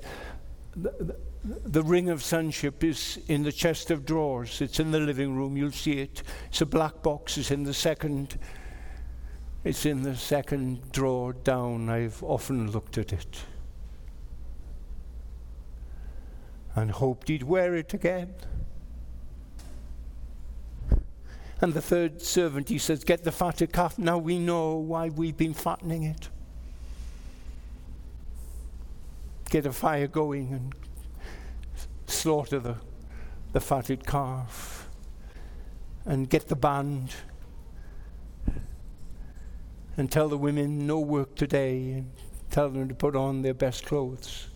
the, 0.74 0.90
the, 0.98 1.16
the 1.44 1.82
ring 1.82 2.08
of 2.08 2.22
sonship 2.22 2.82
is 2.82 3.18
in 3.28 3.42
the 3.42 3.52
chest 3.52 3.90
of 3.90 4.06
drawers. 4.06 4.60
It's 4.60 4.80
in 4.80 4.90
the 4.90 5.00
living 5.00 5.36
room. 5.36 5.56
You'll 5.56 5.72
see 5.72 5.98
it. 5.98 6.22
It's 6.48 6.60
a 6.60 6.66
black 6.66 7.02
box. 7.02 7.36
It's 7.36 7.50
in 7.50 7.64
the 7.64 7.74
second 7.74 8.38
it's 9.64 9.86
in 9.86 10.02
the 10.02 10.16
second 10.16 10.90
drawer 10.90 11.32
down. 11.32 11.88
I've 11.88 12.22
often 12.22 12.72
looked 12.72 12.98
at 12.98 13.12
it 13.12 13.44
and 16.74 16.90
hoped 16.90 17.28
he'd 17.28 17.44
wear 17.44 17.76
it 17.76 17.94
again. 17.94 18.34
And 21.60 21.74
the 21.74 21.82
third 21.82 22.20
servant, 22.20 22.70
he 22.70 22.78
says, 22.78 23.04
Get 23.04 23.22
the 23.22 23.30
fatted 23.30 23.72
calf. 23.72 23.98
Now 23.98 24.18
we 24.18 24.40
know 24.40 24.74
why 24.74 25.10
we've 25.10 25.36
been 25.36 25.54
fattening 25.54 26.02
it. 26.02 26.28
Get 29.52 29.66
a 29.66 29.72
fire 29.72 30.06
going 30.06 30.50
and 30.54 30.74
slaughter 32.06 32.58
the, 32.58 32.76
the 33.52 33.60
fatted 33.60 34.06
calf. 34.06 34.88
And 36.06 36.30
get 36.30 36.48
the 36.48 36.56
band 36.56 37.14
and 39.98 40.10
tell 40.10 40.30
the 40.30 40.38
women 40.38 40.86
no 40.86 41.00
work 41.00 41.34
today 41.34 41.92
and 41.92 42.10
tell 42.50 42.70
them 42.70 42.88
to 42.88 42.94
put 42.94 43.14
on 43.14 43.42
their 43.42 43.52
best 43.52 43.84
clothes 43.84 44.48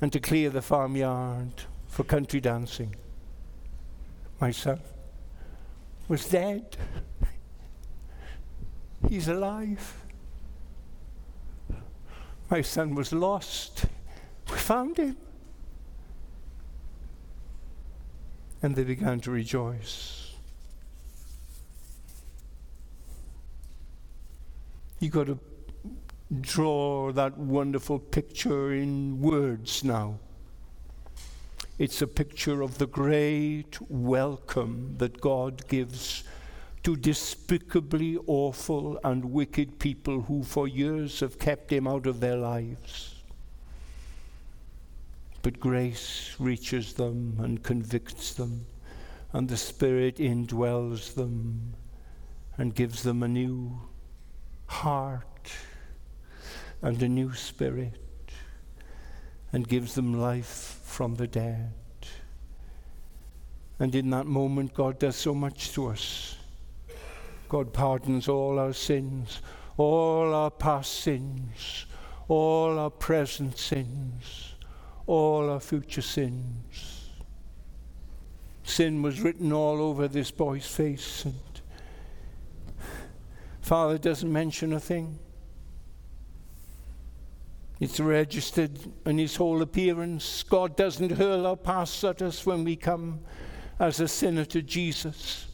and 0.00 0.12
to 0.12 0.20
clear 0.20 0.50
the 0.50 0.62
farmyard 0.62 1.64
for 1.88 2.04
country 2.04 2.40
dancing. 2.40 2.94
My 4.40 4.52
son 4.52 4.78
was 6.06 6.28
dead. 6.28 6.76
He's 9.08 9.26
alive. 9.26 10.04
My 12.48 12.62
son 12.62 12.94
was 12.94 13.12
lost. 13.12 13.86
Found 14.66 14.96
him. 14.96 15.16
And 18.60 18.74
they 18.74 18.82
began 18.82 19.20
to 19.20 19.30
rejoice. 19.30 20.32
You've 24.98 25.12
got 25.12 25.26
to 25.28 25.38
draw 26.40 27.12
that 27.12 27.38
wonderful 27.38 28.00
picture 28.00 28.72
in 28.72 29.20
words 29.20 29.84
now. 29.84 30.18
It's 31.78 32.02
a 32.02 32.08
picture 32.08 32.60
of 32.60 32.78
the 32.78 32.88
great 32.88 33.78
welcome 33.88 34.96
that 34.98 35.20
God 35.20 35.68
gives 35.68 36.24
to 36.82 36.96
despicably 36.96 38.18
awful 38.26 38.98
and 39.04 39.26
wicked 39.26 39.78
people 39.78 40.22
who 40.22 40.42
for 40.42 40.66
years 40.66 41.20
have 41.20 41.38
kept 41.38 41.72
him 41.72 41.86
out 41.86 42.08
of 42.08 42.18
their 42.18 42.36
lives. 42.36 43.15
But 45.46 45.60
grace 45.60 46.34
reaches 46.40 46.94
them 46.94 47.36
and 47.38 47.62
convicts 47.62 48.34
them, 48.34 48.66
and 49.32 49.48
the 49.48 49.56
Spirit 49.56 50.16
indwells 50.16 51.14
them 51.14 51.76
and 52.58 52.74
gives 52.74 53.04
them 53.04 53.22
a 53.22 53.28
new 53.28 53.80
heart 54.66 55.52
and 56.82 57.00
a 57.00 57.08
new 57.08 57.32
spirit 57.32 58.00
and 59.52 59.68
gives 59.68 59.94
them 59.94 60.20
life 60.20 60.80
from 60.82 61.14
the 61.14 61.28
dead. 61.28 61.74
And 63.78 63.94
in 63.94 64.10
that 64.10 64.26
moment, 64.26 64.74
God 64.74 64.98
does 64.98 65.14
so 65.14 65.32
much 65.32 65.70
to 65.74 65.86
us. 65.86 66.34
God 67.48 67.72
pardons 67.72 68.26
all 68.26 68.58
our 68.58 68.72
sins, 68.72 69.42
all 69.76 70.34
our 70.34 70.50
past 70.50 70.92
sins, 70.92 71.86
all 72.26 72.80
our 72.80 72.90
present 72.90 73.56
sins, 73.56 74.55
all 75.06 75.50
our 75.50 75.60
future 75.60 76.02
sins. 76.02 77.10
Sin 78.64 79.02
was 79.02 79.20
written 79.20 79.52
all 79.52 79.80
over 79.80 80.08
this 80.08 80.30
boy's 80.30 80.66
face, 80.66 81.24
and 81.24 81.34
Father 83.60 83.98
doesn't 83.98 84.32
mention 84.32 84.72
a 84.72 84.80
thing. 84.80 85.18
It's 87.78 88.00
registered 88.00 88.78
in 89.04 89.18
his 89.18 89.36
whole 89.36 89.60
appearance. 89.60 90.42
God 90.44 90.76
doesn't 90.76 91.10
hurl 91.10 91.46
our 91.46 91.56
past 91.56 92.02
at 92.04 92.22
us 92.22 92.46
when 92.46 92.64
we 92.64 92.74
come 92.74 93.20
as 93.78 94.00
a 94.00 94.08
sinner 94.08 94.46
to 94.46 94.62
Jesus. 94.62 95.46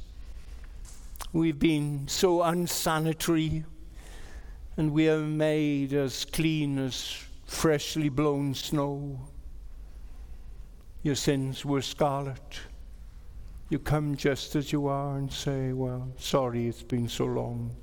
We've 1.33 1.59
been 1.59 2.07
so 2.07 2.43
unsanitary 2.43 3.65
and 4.77 4.93
we 4.93 5.09
are 5.09 5.19
made 5.19 5.93
as 5.93 6.25
clean 6.25 6.79
as 6.79 7.17
freshly 7.47 8.09
blown 8.09 8.55
snow. 8.55 9.19
Your 11.03 11.15
sins 11.15 11.65
were 11.65 11.83
scarlet. 11.83 12.61
You 13.69 13.79
come 13.79 14.17
just 14.17 14.55
as 14.55 14.73
you 14.73 14.87
are 14.87 15.17
and 15.17 15.33
say, 15.33 15.73
Well, 15.73 16.13
sorry 16.19 16.69
it's 16.69 16.83
been 16.83 17.09
so 17.09 17.25
long. 17.25 17.75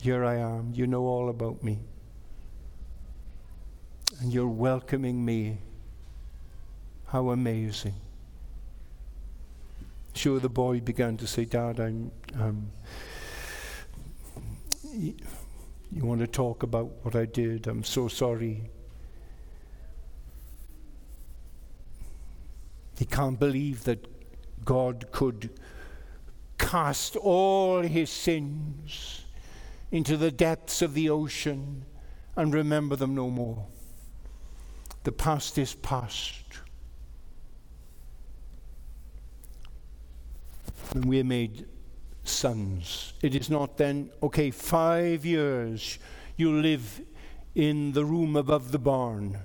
Here 0.00 0.24
I 0.24 0.36
am. 0.36 0.72
You 0.74 0.86
know 0.86 1.04
all 1.04 1.28
about 1.28 1.62
me. 1.62 1.78
And 4.20 4.32
you're 4.32 4.48
welcoming 4.48 5.24
me. 5.24 5.58
How 7.06 7.30
amazing. 7.30 7.94
Sure, 10.14 10.40
the 10.40 10.48
boy 10.48 10.80
began 10.80 11.16
to 11.18 11.26
say, 11.26 11.44
Dad, 11.44 11.80
I'm. 11.80 12.10
Um, 12.34 12.70
you, 14.94 15.14
you 15.90 16.04
want 16.04 16.20
to 16.20 16.26
talk 16.26 16.62
about 16.62 16.90
what 17.02 17.14
I 17.14 17.26
did? 17.26 17.66
I'm 17.66 17.84
so 17.84 18.08
sorry. 18.08 18.62
He 23.02 23.06
can't 23.06 23.40
believe 23.40 23.82
that 23.82 24.06
God 24.64 25.10
could 25.10 25.50
cast 26.56 27.16
all 27.16 27.82
his 27.82 28.08
sins 28.10 29.24
into 29.90 30.16
the 30.16 30.30
depths 30.30 30.82
of 30.82 30.94
the 30.94 31.10
ocean 31.10 31.84
and 32.36 32.54
remember 32.54 32.94
them 32.94 33.16
no 33.16 33.28
more. 33.28 33.66
The 35.02 35.10
past 35.10 35.58
is 35.58 35.74
past. 35.74 36.44
And 40.94 41.04
we 41.04 41.18
are 41.18 41.24
made 41.24 41.66
sons. 42.22 43.14
It 43.20 43.34
is 43.34 43.50
not 43.50 43.78
then, 43.78 44.10
okay, 44.22 44.52
five 44.52 45.26
years 45.26 45.98
you 46.36 46.52
live 46.52 47.00
in 47.56 47.94
the 47.94 48.04
room 48.04 48.36
above 48.36 48.70
the 48.70 48.78
barn 48.78 49.38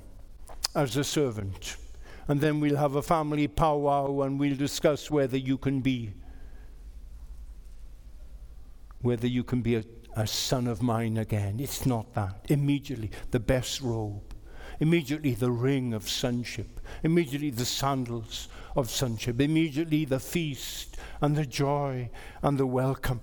as 0.76 0.96
a 0.96 1.04
servant. 1.04 1.78
And 2.28 2.42
then 2.42 2.60
we'll 2.60 2.78
have 2.78 2.96
a 2.96 3.02
family 3.02 3.48
powwow 3.48 4.22
and 4.22 4.40
we'll 4.40 4.58
discuss 4.58 5.10
whether 5.10 5.38
you 5.38 5.58
can 5.58 5.82
be 5.82 6.14
whether 9.02 9.28
you 9.28 9.44
can 9.44 9.62
be 9.62 9.76
a, 9.76 9.84
a 10.16 10.26
son 10.26 10.68
of 10.68 10.82
mine 10.82 11.18
again. 11.18 11.60
It's 11.60 11.86
not 11.86 12.14
that. 12.16 12.46
Immediately 12.50 13.12
the 13.32 13.40
best 13.40 13.82
robe. 13.82 14.34
Immediately 14.80 15.36
the 15.36 15.52
ring 15.52 15.94
of 15.94 16.10
sonship. 16.10 16.80
Immediately 17.04 17.52
the 17.52 17.66
sandals 17.66 18.48
of 18.76 18.90
sonship. 18.90 19.40
Immediately 19.40 20.06
the 20.06 20.20
feast 20.20 20.98
and 21.22 21.36
the 21.36 21.46
joy 21.46 22.10
and 22.42 22.58
the 22.58 22.66
welcome. 22.66 23.22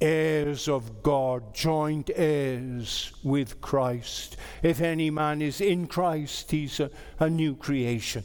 Heirs 0.00 0.68
of 0.68 1.02
God, 1.02 1.54
joint 1.54 2.10
heirs 2.14 3.12
with 3.22 3.60
Christ. 3.60 4.36
If 4.62 4.80
any 4.80 5.10
man 5.10 5.40
is 5.40 5.60
in 5.60 5.86
Christ, 5.86 6.50
he's 6.50 6.80
a, 6.80 6.90
a 7.18 7.30
new 7.30 7.54
creation. 7.56 8.24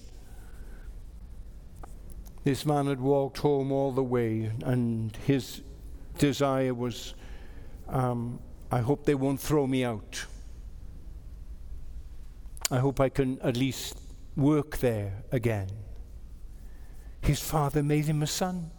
This 2.43 2.65
man 2.65 2.87
had 2.87 2.99
walked 2.99 3.37
home 3.37 3.71
all 3.71 3.91
the 3.91 4.03
way, 4.03 4.51
and 4.65 5.15
his 5.25 5.61
desire 6.17 6.73
was 6.73 7.13
um, 7.87 8.39
I 8.71 8.79
hope 8.79 9.05
they 9.05 9.15
won't 9.15 9.39
throw 9.39 9.67
me 9.67 9.83
out. 9.83 10.25
I 12.69 12.79
hope 12.79 13.01
I 13.01 13.09
can 13.09 13.39
at 13.41 13.57
least 13.57 13.99
work 14.37 14.77
there 14.77 15.23
again. 15.31 15.67
His 17.21 17.41
father 17.41 17.83
made 17.83 18.05
him 18.05 18.23
a 18.23 18.27
son. 18.27 18.71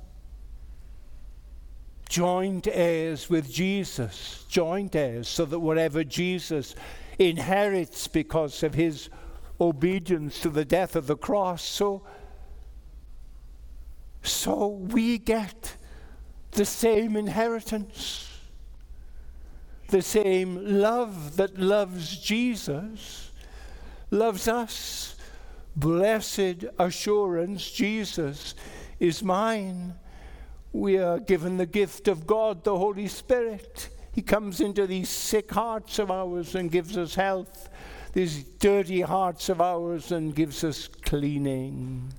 Joint 2.13 2.69
heirs 2.71 3.31
with 3.31 3.51
Jesus, 3.51 4.45
joint 4.47 4.95
heirs, 4.95 5.29
so 5.29 5.47
that 5.47 5.61
whatever 5.61 6.05
Jesus 6.05 6.75
inherits 7.19 8.07
because 8.07 8.63
of 8.63 8.75
his 8.75 9.09
obedience 9.59 10.39
to 10.41 10.51
the 10.51 10.67
death 10.67 10.95
of 10.95 11.07
the 11.07 11.17
cross, 11.17 11.63
so, 11.63 12.03
so 14.23 14.67
we 14.67 15.17
get 15.17 15.77
the 16.51 16.67
same 16.67 17.17
inheritance, 17.17 18.29
the 19.89 20.03
same 20.03 20.81
love 20.83 21.37
that 21.37 21.59
loves 21.59 22.19
Jesus, 22.19 23.31
loves 24.11 24.49
us 24.49 25.17
Blessed 25.75 26.67
assurance, 26.79 27.71
Jesus 27.71 28.55
is 29.01 29.23
mine. 29.23 29.95
We 30.73 30.97
are 30.97 31.19
given 31.19 31.59
the 31.59 31.67
gift 31.67 32.09
of 32.09 32.27
God, 32.27 32.65
the 32.65 32.77
Holy 32.77 33.07
Spirit. 33.07 33.91
He 34.13 34.23
comes 34.23 34.61
into 34.61 34.87
these 34.87 35.11
sick 35.11 35.51
hearts 35.51 35.99
of 35.99 36.11
ours 36.11 36.55
and 36.55 36.71
gives 36.71 36.97
us 36.97 37.15
health, 37.15 37.69
these 38.13 38.45
dirty 38.45 39.03
hearts 39.03 39.49
of 39.49 39.61
ours 39.61 40.13
and 40.13 40.35
gives 40.35 40.65
us 40.65 40.89
cleaning. 40.89 42.13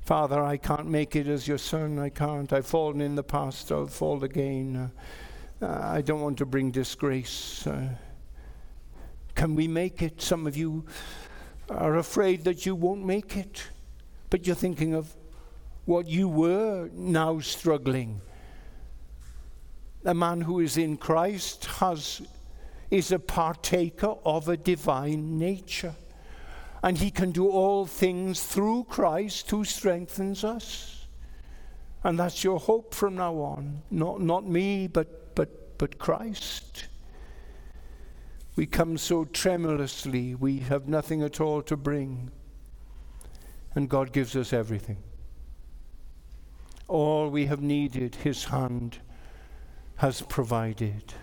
Father, 0.00 0.42
I 0.42 0.56
can't 0.56 0.86
make 0.86 1.14
it 1.16 1.26
as 1.26 1.46
your 1.46 1.58
son. 1.58 1.98
I 1.98 2.08
can't. 2.08 2.52
I've 2.52 2.66
fallen 2.66 3.00
in 3.00 3.14
the 3.14 3.22
past. 3.22 3.70
I'll 3.70 3.86
fall 3.86 4.24
again. 4.24 4.90
Uh, 5.60 5.66
I 5.66 6.00
don't 6.00 6.20
want 6.20 6.38
to 6.38 6.46
bring 6.46 6.70
disgrace. 6.70 7.66
Uh, 7.66 7.90
can 9.34 9.54
we 9.54 9.68
make 9.68 10.02
it? 10.02 10.22
Some 10.22 10.46
of 10.46 10.56
you 10.56 10.86
are 11.68 11.96
afraid 11.96 12.44
that 12.44 12.64
you 12.64 12.74
won't 12.74 13.04
make 13.04 13.36
it. 13.36 13.62
But 14.30 14.46
you're 14.46 14.56
thinking 14.56 14.94
of 14.94 15.14
what 15.88 16.06
you 16.06 16.28
were 16.28 16.90
now 16.92 17.40
struggling. 17.40 18.20
A 20.04 20.12
man 20.12 20.42
who 20.42 20.60
is 20.60 20.76
in 20.76 20.98
Christ 20.98 21.64
has, 21.64 22.20
is 22.90 23.10
a 23.10 23.18
partaker 23.18 24.14
of 24.22 24.50
a 24.50 24.56
divine 24.58 25.38
nature. 25.38 25.94
And 26.82 26.98
he 26.98 27.10
can 27.10 27.30
do 27.30 27.48
all 27.48 27.86
things 27.86 28.42
through 28.42 28.84
Christ 28.84 29.50
who 29.50 29.64
strengthens 29.64 30.44
us. 30.44 31.06
And 32.04 32.18
that's 32.18 32.44
your 32.44 32.60
hope 32.60 32.92
from 32.92 33.16
now 33.16 33.36
on. 33.36 33.80
Not, 33.90 34.20
not 34.20 34.46
me, 34.46 34.88
but, 34.88 35.34
but, 35.34 35.78
but 35.78 35.98
Christ. 35.98 36.84
We 38.56 38.66
come 38.66 38.98
so 38.98 39.24
tremulously, 39.24 40.34
we 40.34 40.58
have 40.58 40.86
nothing 40.86 41.22
at 41.22 41.40
all 41.40 41.62
to 41.62 41.78
bring. 41.78 42.30
And 43.74 43.88
God 43.88 44.12
gives 44.12 44.36
us 44.36 44.52
everything. 44.52 44.98
All 46.88 47.28
we 47.28 47.46
have 47.46 47.60
needed, 47.60 48.14
His 48.16 48.44
hand 48.44 48.98
has 49.96 50.22
provided. 50.22 51.14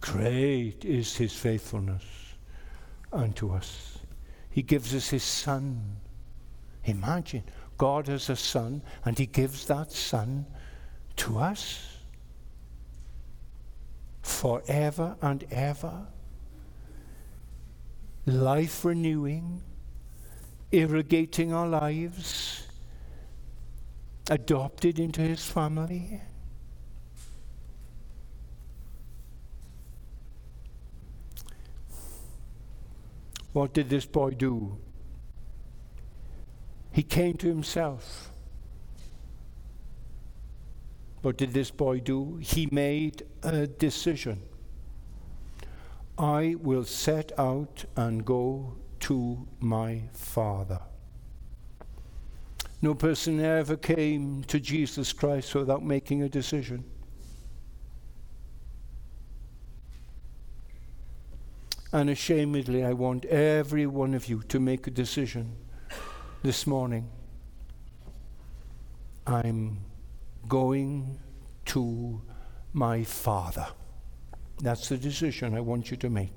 Great 0.00 0.84
is 0.84 1.16
His 1.16 1.32
faithfulness 1.32 2.04
unto 3.12 3.52
us. 3.52 3.98
He 4.50 4.62
gives 4.62 4.94
us 4.94 5.08
His 5.10 5.22
Son. 5.22 5.96
Imagine, 6.84 7.44
God 7.78 8.08
has 8.08 8.28
a 8.28 8.36
Son, 8.36 8.82
and 9.04 9.16
He 9.18 9.26
gives 9.26 9.66
that 9.66 9.92
Son 9.92 10.46
to 11.16 11.38
us 11.38 11.98
forever 14.22 15.16
and 15.22 15.44
ever. 15.50 16.06
Life 18.26 18.84
renewing, 18.84 19.62
irrigating 20.72 21.52
our 21.52 21.68
lives, 21.68 22.59
adopted 24.28 24.98
into 24.98 25.20
his 25.20 25.44
family. 25.44 26.20
What 33.52 33.72
did 33.72 33.90
this 33.90 34.06
boy 34.06 34.30
do? 34.30 34.78
He 36.92 37.02
came 37.02 37.36
to 37.38 37.48
himself. 37.48 38.30
What 41.22 41.36
did 41.36 41.52
this 41.52 41.70
boy 41.70 42.00
do? 42.00 42.38
He 42.40 42.68
made 42.70 43.24
a 43.42 43.66
decision. 43.66 44.42
I 46.16 46.56
will 46.60 46.84
set 46.84 47.32
out 47.38 47.84
and 47.96 48.24
go 48.24 48.74
to 49.00 49.46
my 49.58 50.02
Father. 50.12 50.80
No 52.82 52.94
person 52.94 53.40
ever 53.40 53.76
came 53.76 54.42
to 54.44 54.58
Jesus 54.58 55.12
Christ 55.12 55.54
without 55.54 55.84
making 55.84 56.22
a 56.22 56.28
decision. 56.28 56.84
And 61.92 62.08
ashamedly, 62.08 62.84
I 62.84 62.92
want 62.92 63.24
every 63.26 63.86
one 63.86 64.14
of 64.14 64.28
you 64.28 64.42
to 64.44 64.60
make 64.60 64.86
a 64.86 64.90
decision 64.90 65.56
this 66.42 66.66
morning. 66.66 67.10
I'm 69.26 69.78
going 70.48 71.18
to 71.66 72.22
my 72.72 73.04
Father. 73.04 73.66
That's 74.60 74.88
the 74.88 74.96
decision 74.96 75.54
I 75.54 75.60
want 75.60 75.90
you 75.90 75.96
to 75.98 76.08
make. 76.08 76.36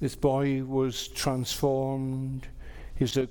This 0.00 0.16
boy 0.16 0.62
was 0.64 1.08
transformed. 1.08 2.48
His 2.94 3.16
uh, 3.16 3.26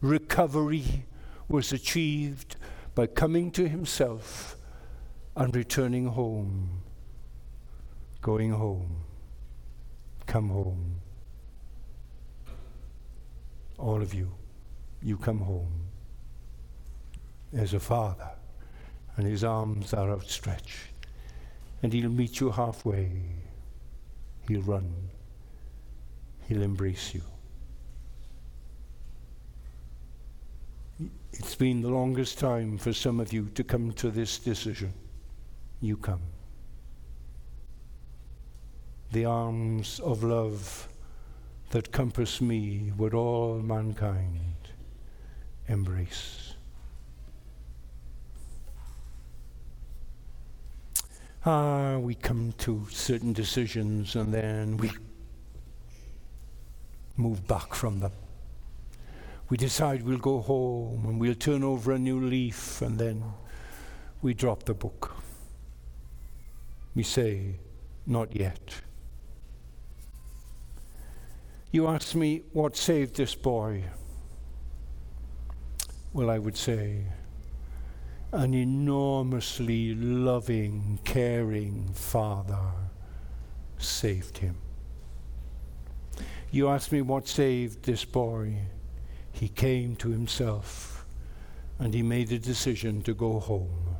recovery 0.00 1.04
was 1.48 1.72
achieved 1.72 2.56
by 2.94 3.06
coming 3.06 3.50
to 3.52 3.68
himself 3.68 4.56
and 5.36 5.54
returning 5.54 6.06
home. 6.06 6.82
Going 8.20 8.50
home. 8.50 9.02
Come 10.26 10.48
home. 10.48 10.96
All 13.78 14.00
of 14.00 14.14
you, 14.14 14.32
you 15.02 15.18
come 15.18 15.40
home 15.40 15.86
as 17.54 17.74
a 17.74 17.80
father, 17.80 18.30
and 19.16 19.26
his 19.26 19.44
arms 19.44 19.92
are 19.92 20.10
outstretched, 20.10 20.88
and 21.82 21.92
he'll 21.92 22.10
meet 22.10 22.40
you 22.40 22.50
halfway. 22.50 23.10
He'll 24.48 24.62
run. 24.62 24.92
He'll 26.48 26.62
embrace 26.62 27.14
you. 27.14 27.22
It's 31.32 31.54
been 31.54 31.82
the 31.82 31.88
longest 31.90 32.38
time 32.38 32.78
for 32.78 32.92
some 32.92 33.20
of 33.20 33.32
you 33.32 33.48
to 33.54 33.64
come 33.64 33.92
to 33.92 34.10
this 34.10 34.38
decision. 34.38 34.92
You 35.80 35.96
come. 35.96 36.22
The 39.12 39.24
arms 39.24 40.00
of 40.00 40.22
love 40.22 40.88
that 41.70 41.92
compass 41.92 42.40
me 42.40 42.92
would 42.96 43.14
all 43.14 43.58
mankind 43.58 44.54
embrace. 45.68 46.54
Ah, 51.44 51.98
we 51.98 52.14
come 52.14 52.52
to 52.58 52.86
certain 52.90 53.32
decisions 53.32 54.16
and 54.16 54.34
then 54.34 54.76
we 54.78 54.90
move 57.16 57.46
back 57.46 57.74
from 57.74 58.00
them. 58.00 58.12
We 59.48 59.56
decide 59.56 60.02
we'll 60.02 60.18
go 60.18 60.40
home 60.40 61.06
and 61.06 61.20
we'll 61.20 61.34
turn 61.34 61.62
over 61.62 61.92
a 61.92 61.98
new 61.98 62.20
leaf 62.20 62.82
and 62.82 62.98
then 62.98 63.22
we 64.20 64.34
drop 64.34 64.64
the 64.64 64.74
book. 64.74 65.14
We 66.94 67.04
say, 67.04 67.60
Not 68.06 68.34
yet. 68.34 68.80
You 71.70 71.86
ask 71.88 72.14
me 72.14 72.42
what 72.52 72.76
saved 72.76 73.16
this 73.16 73.34
boy. 73.34 73.84
Well, 76.12 76.30
I 76.30 76.38
would 76.38 76.56
say, 76.56 77.04
an 78.32 78.54
enormously 78.54 79.94
loving, 79.94 80.98
caring 81.04 81.92
father 81.92 82.72
saved 83.78 84.38
him. 84.38 84.56
You 86.50 86.68
ask 86.68 86.90
me 86.90 87.02
what 87.02 87.28
saved 87.28 87.84
this 87.84 88.04
boy. 88.04 88.56
He 89.38 89.48
came 89.48 89.96
to 89.96 90.08
himself 90.08 91.04
and 91.78 91.92
he 91.92 92.02
made 92.02 92.32
a 92.32 92.38
decision 92.38 93.02
to 93.02 93.12
go 93.12 93.38
home. 93.38 93.96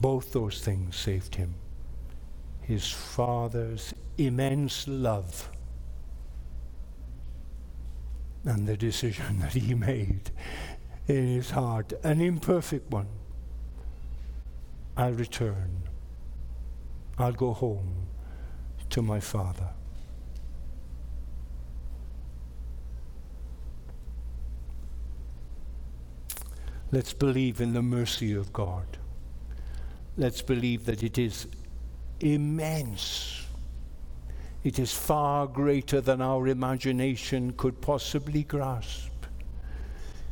Both 0.00 0.32
those 0.32 0.60
things 0.60 0.94
saved 0.94 1.34
him. 1.34 1.54
His 2.60 2.88
father's 2.88 3.92
immense 4.16 4.86
love 4.86 5.50
and 8.44 8.68
the 8.68 8.76
decision 8.76 9.40
that 9.40 9.54
he 9.54 9.74
made 9.90 10.30
in 11.08 11.26
his 11.26 11.50
heart, 11.50 11.92
an 12.04 12.20
imperfect 12.20 12.88
one. 12.92 13.08
I'll 14.96 15.12
return. 15.12 15.88
I'll 17.18 17.32
go 17.32 17.52
home 17.52 18.06
to 18.90 19.02
my 19.02 19.18
Father. 19.18 19.70
Let's 26.92 27.12
believe 27.12 27.60
in 27.60 27.72
the 27.72 27.82
mercy 27.82 28.34
of 28.34 28.52
God. 28.52 28.84
Let's 30.16 30.42
believe 30.42 30.86
that 30.86 31.04
it 31.04 31.18
is 31.18 31.46
immense. 32.18 33.46
It 34.64 34.78
is 34.78 34.92
far 34.92 35.46
greater 35.46 36.00
than 36.00 36.20
our 36.20 36.48
imagination 36.48 37.52
could 37.52 37.80
possibly 37.80 38.42
grasp. 38.42 39.08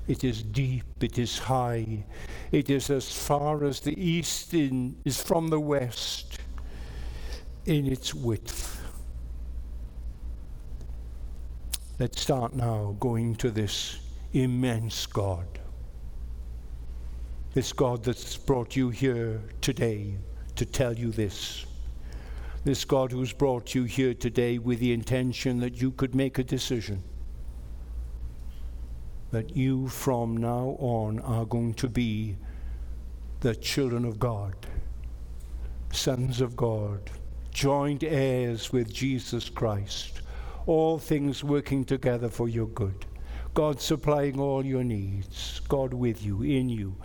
It 0.09 0.25
is 0.25 0.43
deep, 0.43 0.85
it 1.01 1.19
is 1.19 1.39
high, 1.39 2.05
it 2.51 2.71
is 2.71 2.91
as 2.91 3.13
far 3.13 3.65
as 3.65 3.81
the 3.81 3.99
east 4.03 4.53
in, 4.53 4.97
is 5.05 5.23
from 5.23 5.49
the 5.49 5.61
west 5.61 6.39
in 7.67 7.87
its 7.87 8.15
width. 8.15 8.83
Let's 11.99 12.21
start 12.21 12.55
now 12.55 12.97
going 12.99 13.37
to 13.37 13.51
this 13.51 14.01
immense 14.33 15.07
God. 15.07 15.47
This 17.55 17.73
God 17.73 18.05
that's 18.05 18.37
brought 18.37 18.77
you 18.77 18.91
here 18.91 19.41
today 19.61 20.15
to 20.57 20.67
tell 20.67 20.93
you 20.93 21.11
this. 21.11 21.65
This 22.65 22.85
God 22.85 23.11
who's 23.11 23.33
brought 23.33 23.75
you 23.75 23.85
here 23.85 24.15
today 24.15 24.59
with 24.59 24.81
the 24.81 24.93
intention 24.93 25.61
that 25.61 25.81
you 25.81 25.91
could 25.91 26.15
make 26.15 26.39
a 26.39 26.45
decision 26.45 27.03
that 29.31 29.55
you 29.55 29.89
from 29.89 30.37
now 30.37 30.77
on 30.79 31.21
are 31.21 31.45
going 31.45 31.75
to 31.75 31.89
be 31.89 32.37
the 33.41 33.55
children 33.55 34.05
of 34.05 34.19
God, 34.19 34.55
sons 35.93 36.41
of 36.41 36.57
God, 36.57 37.11
joint 37.53 38.03
heirs 38.03 38.73
with 38.73 38.93
Jesus 38.93 39.49
Christ, 39.49 40.23
all 40.67 40.99
things 40.99 41.45
working 41.45 41.85
together 41.85 42.29
for 42.29 42.49
your 42.49 42.69
good. 42.69 43.07
God 43.55 43.81
supplying 43.81 44.39
all 44.41 44.65
your 44.65 44.85
needs, 44.85 45.61
God 45.69 45.93
with 45.93 46.23
you, 46.23 46.43
in 46.43 46.69
you, 46.69 46.97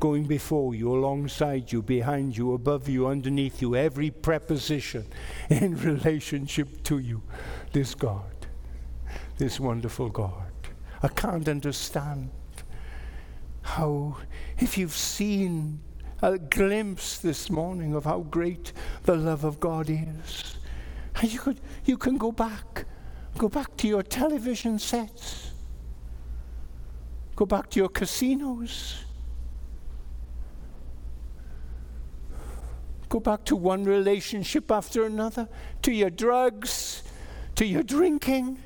going 0.00 0.24
before 0.24 0.74
you, 0.74 0.92
alongside 0.92 1.70
you, 1.70 1.82
behind 1.82 2.36
you, 2.36 2.54
above 2.54 2.88
you, 2.88 3.06
underneath 3.06 3.60
you, 3.60 3.76
every 3.76 4.10
preposition 4.10 5.06
in 5.50 5.76
relationship 5.76 6.82
to 6.84 6.98
you. 6.98 7.22
This 7.72 7.94
God, 7.94 8.46
this 9.36 9.60
wonderful 9.60 10.08
God. 10.08 10.50
I 11.02 11.08
can't 11.08 11.48
understand 11.48 12.30
how, 13.62 14.16
if 14.58 14.78
you've 14.78 14.96
seen 14.96 15.80
a 16.22 16.38
glimpse 16.38 17.18
this 17.18 17.50
morning 17.50 17.94
of 17.94 18.04
how 18.04 18.20
great 18.20 18.72
the 19.04 19.16
love 19.16 19.44
of 19.44 19.60
God 19.60 19.88
is, 19.90 20.56
you, 21.22 21.38
could, 21.38 21.60
you 21.84 21.98
can 21.98 22.16
go 22.16 22.32
back, 22.32 22.86
go 23.36 23.48
back 23.48 23.76
to 23.76 23.88
your 23.88 24.02
television 24.02 24.78
sets, 24.78 25.52
go 27.36 27.44
back 27.44 27.68
to 27.70 27.78
your 27.78 27.88
casinos, 27.90 29.04
go 33.10 33.20
back 33.20 33.44
to 33.44 33.56
one 33.56 33.84
relationship 33.84 34.70
after 34.70 35.04
another, 35.04 35.48
to 35.82 35.92
your 35.92 36.10
drugs, 36.10 37.02
to 37.56 37.66
your 37.66 37.82
drinking 37.82 38.58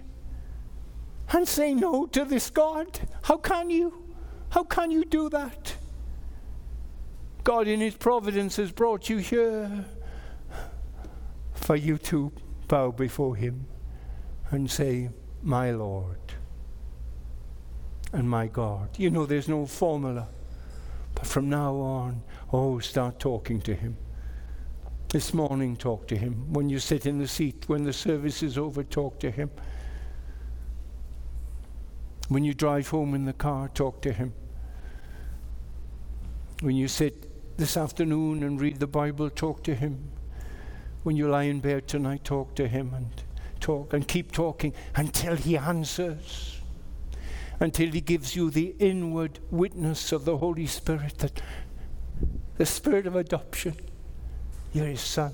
and 1.33 1.49
say 1.49 1.75
no 1.75 2.07
to 2.07 2.25
this 2.25 2.51
God? 2.51 3.01
How 3.23 3.39
can 3.39 3.71
you? 3.71 4.05
How 4.51 4.63
can 4.63 4.91
you 4.91 5.05
do 5.05 5.29
that? 5.31 5.75
God, 7.43 7.67
in 7.67 7.81
His 7.81 7.97
providence, 7.97 8.57
has 8.57 8.71
brought 8.71 9.09
you 9.09 9.17
here 9.17 9.87
for 11.55 11.75
you 11.75 11.99
to 11.99 12.31
bow 12.69 12.91
before 12.91 13.37
Him 13.37 13.67
and 14.51 14.71
say, 14.71 15.09
My 15.43 15.71
Lord 15.71 16.19
and 18.13 18.29
my 18.29 18.47
God. 18.47 18.91
You 18.99 19.11
know, 19.11 19.27
there's 19.27 19.49
no 19.49 19.67
formula. 19.67 20.29
But 21.15 21.27
from 21.27 21.49
now 21.49 21.75
on, 21.75 22.23
oh, 22.53 22.79
start 22.79 23.19
talking 23.19 23.61
to 23.63 23.75
Him. 23.75 23.97
This 25.15 25.33
morning, 25.33 25.77
talk 25.77 26.09
to 26.09 26.17
Him. 26.17 26.53
When 26.53 26.69
you 26.69 26.81
sit 26.81 27.07
in 27.07 27.21
the 27.21 27.29
seat, 27.29 27.69
when 27.69 27.85
the 27.85 27.93
service 27.93 28.43
is 28.43 28.59
over, 28.59 28.83
talk 28.83 29.21
to 29.21 29.31
Him. 29.31 29.49
When 32.27 32.43
you 32.43 32.53
drive 32.53 32.89
home 32.89 33.15
in 33.15 33.25
the 33.25 33.33
car, 33.33 33.69
talk 33.69 34.03
to 34.03 34.13
Him. 34.13 34.35
When 36.63 36.75
you 36.75 36.89
sit 36.89 37.57
this 37.57 37.77
afternoon 37.77 38.43
and 38.43 38.61
read 38.61 38.81
the 38.81 38.89
Bible, 38.89 39.31
talk 39.31 39.63
to 39.63 39.77
Him. 39.77 40.11
When 41.05 41.15
you 41.15 41.29
lie 41.29 41.45
in 41.45 41.61
bed 41.61 41.87
tonight, 41.87 42.25
talk 42.25 42.57
to 42.57 42.67
Him 42.67 42.93
and 42.93 43.23
talk 43.61 43.93
and 43.93 44.09
keep 44.09 44.33
talking 44.33 44.75
until 44.97 45.37
He 45.37 45.57
answers. 45.57 46.61
Until 47.61 47.93
He 47.93 48.01
gives 48.01 48.35
you 48.35 48.51
the 48.51 48.75
inward 48.81 49.39
witness 49.53 50.11
of 50.11 50.25
the 50.25 50.39
Holy 50.39 50.67
Spirit 50.67 51.19
that 51.19 51.41
the 52.57 52.67
Spirit 52.67 53.07
of 53.07 53.15
adoption, 53.15 53.77
you're 54.75 54.87
His 54.87 55.01
Son. 55.01 55.33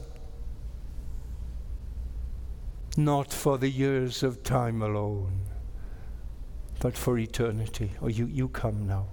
Not 2.96 3.32
for 3.32 3.58
the 3.58 3.68
years 3.68 4.22
of 4.22 4.44
time 4.44 4.82
alone 4.82 5.40
but 6.80 6.96
for 6.96 7.18
eternity. 7.18 7.92
Oh, 8.02 8.08
you, 8.08 8.26
you 8.26 8.48
come 8.48 8.86
now. 8.86 9.06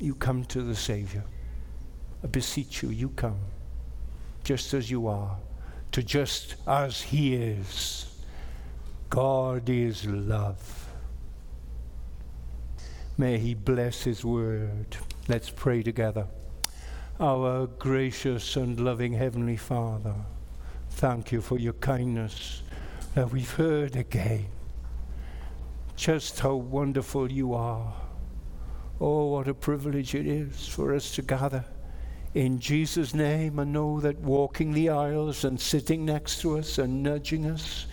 You 0.00 0.14
come 0.14 0.44
to 0.44 0.62
the 0.62 0.76
Savior. 0.76 1.24
I 2.22 2.26
beseech 2.26 2.82
you, 2.82 2.90
you 2.90 3.08
come 3.08 3.40
just 4.44 4.72
as 4.74 4.90
you 4.90 5.06
are, 5.06 5.36
to 5.92 6.02
just 6.02 6.56
as 6.66 7.00
He 7.00 7.34
is. 7.34 8.06
God 9.08 9.68
is 9.68 10.06
love. 10.06 10.88
May 13.16 13.38
He 13.38 13.54
bless 13.54 14.02
His 14.02 14.24
word. 14.24 14.96
Let's 15.28 15.50
pray 15.50 15.82
together. 15.82 16.26
Our 17.20 17.66
gracious 17.66 18.56
and 18.56 18.80
loving 18.80 19.12
Heavenly 19.12 19.58
Father, 19.58 20.14
thank 20.88 21.32
you 21.32 21.42
for 21.42 21.58
your 21.58 21.74
kindness 21.74 22.62
that 23.14 23.30
we've 23.30 23.52
heard 23.52 23.94
again 23.94 24.46
just 25.96 26.40
how 26.40 26.54
wonderful 26.54 27.30
you 27.30 27.52
are. 27.52 27.92
Oh, 29.02 29.26
what 29.26 29.48
a 29.48 29.52
privilege 29.52 30.14
it 30.14 30.26
is 30.26 30.66
for 30.66 30.94
us 30.94 31.14
to 31.16 31.20
gather 31.20 31.62
in 32.32 32.58
Jesus' 32.58 33.12
name 33.12 33.58
and 33.58 33.70
know 33.70 34.00
that 34.00 34.18
walking 34.20 34.72
the 34.72 34.88
aisles 34.88 35.44
and 35.44 35.60
sitting 35.60 36.06
next 36.06 36.40
to 36.40 36.56
us 36.56 36.78
and 36.78 37.02
nudging 37.02 37.44
us 37.44 37.84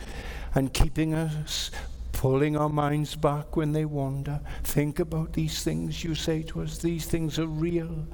and 0.56 0.74
keeping 0.74 1.14
us, 1.14 1.70
pulling 2.14 2.56
our 2.56 2.70
minds 2.70 3.14
back 3.18 3.58
when 3.58 3.74
they 3.74 3.84
wander. 3.84 4.40
Think 4.64 5.00
about 5.00 5.34
these 5.34 5.64
things 5.64 6.02
you 6.02 6.16
say 6.16 6.44
to 6.44 6.62
us. 6.62 6.78
These 6.78 7.08
things 7.08 7.38
are 7.38 7.46
real. 7.46 8.08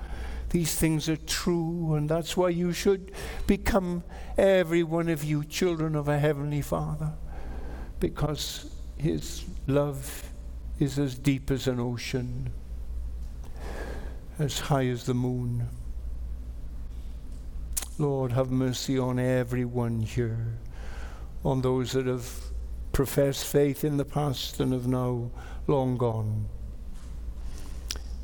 These 0.53 0.75
things 0.75 1.09
are 1.09 1.17
true, 1.17 1.95
and 1.95 2.07
that's 2.07 2.37
why 2.37 2.49
you 2.49 2.73
should 2.73 3.11
become 3.47 4.03
every 4.37 4.83
one 4.83 5.09
of 5.09 5.23
you 5.23 5.43
children 5.43 5.95
of 5.95 6.07
a 6.07 6.19
Heavenly 6.19 6.61
Father, 6.61 7.13
because 7.99 8.71
His 8.95 9.45
love 9.65 10.29
is 10.77 10.99
as 10.99 11.15
deep 11.15 11.49
as 11.49 11.67
an 11.67 11.79
ocean, 11.79 12.51
as 14.37 14.59
high 14.59 14.85
as 14.85 15.07
the 15.07 15.15
moon. 15.15 15.69
Lord, 17.97 18.31
have 18.33 18.51
mercy 18.51 18.99
on 18.99 19.17
everyone 19.17 20.01
here, 20.01 20.59
on 21.43 21.61
those 21.61 21.93
that 21.93 22.05
have 22.05 22.31
professed 22.91 23.43
faith 23.43 23.83
in 23.83 23.97
the 23.97 24.05
past 24.05 24.59
and 24.59 24.71
have 24.71 24.85
now 24.85 25.31
long 25.65 25.97
gone. 25.97 26.45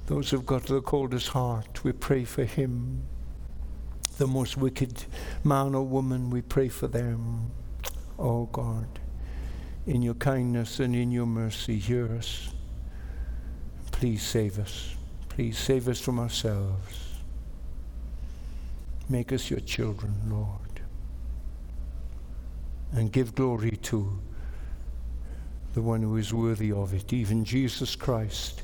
Those 0.10 0.32
who've 0.32 0.44
got 0.44 0.64
the 0.64 0.82
coldest 0.82 1.28
heart, 1.28 1.84
we 1.84 1.92
pray 1.92 2.24
for 2.24 2.44
him. 2.44 3.04
The 4.18 4.26
most 4.26 4.58
wicked 4.58 5.06
man 5.44 5.76
or 5.76 5.84
woman, 5.84 6.32
we 6.32 6.42
pray 6.42 6.68
for 6.68 6.88
them. 6.88 7.52
Oh 8.18 8.48
God, 8.48 8.88
in 9.86 10.02
your 10.02 10.16
kindness 10.16 10.80
and 10.80 10.96
in 10.96 11.12
your 11.12 11.28
mercy, 11.28 11.78
hear 11.78 12.12
us. 12.12 12.50
Please 13.92 14.24
save 14.24 14.58
us. 14.58 14.96
Please 15.30 15.60
save 15.60 15.88
us 15.88 16.02
from 16.02 16.18
ourselves. 16.18 17.20
Make 19.10 19.32
us 19.32 19.52
your 19.52 19.60
children, 19.60 20.16
Lord. 20.28 20.82
And 22.94 23.12
give 23.12 23.36
glory 23.36 23.78
to 23.84 24.20
the 25.76 25.84
one 25.84 26.02
who 26.02 26.18
is 26.18 26.34
worthy 26.34 26.72
of 26.72 26.96
it, 26.96 27.14
even 27.14 27.46
Jesus 27.46 27.96
Christ, 27.96 28.64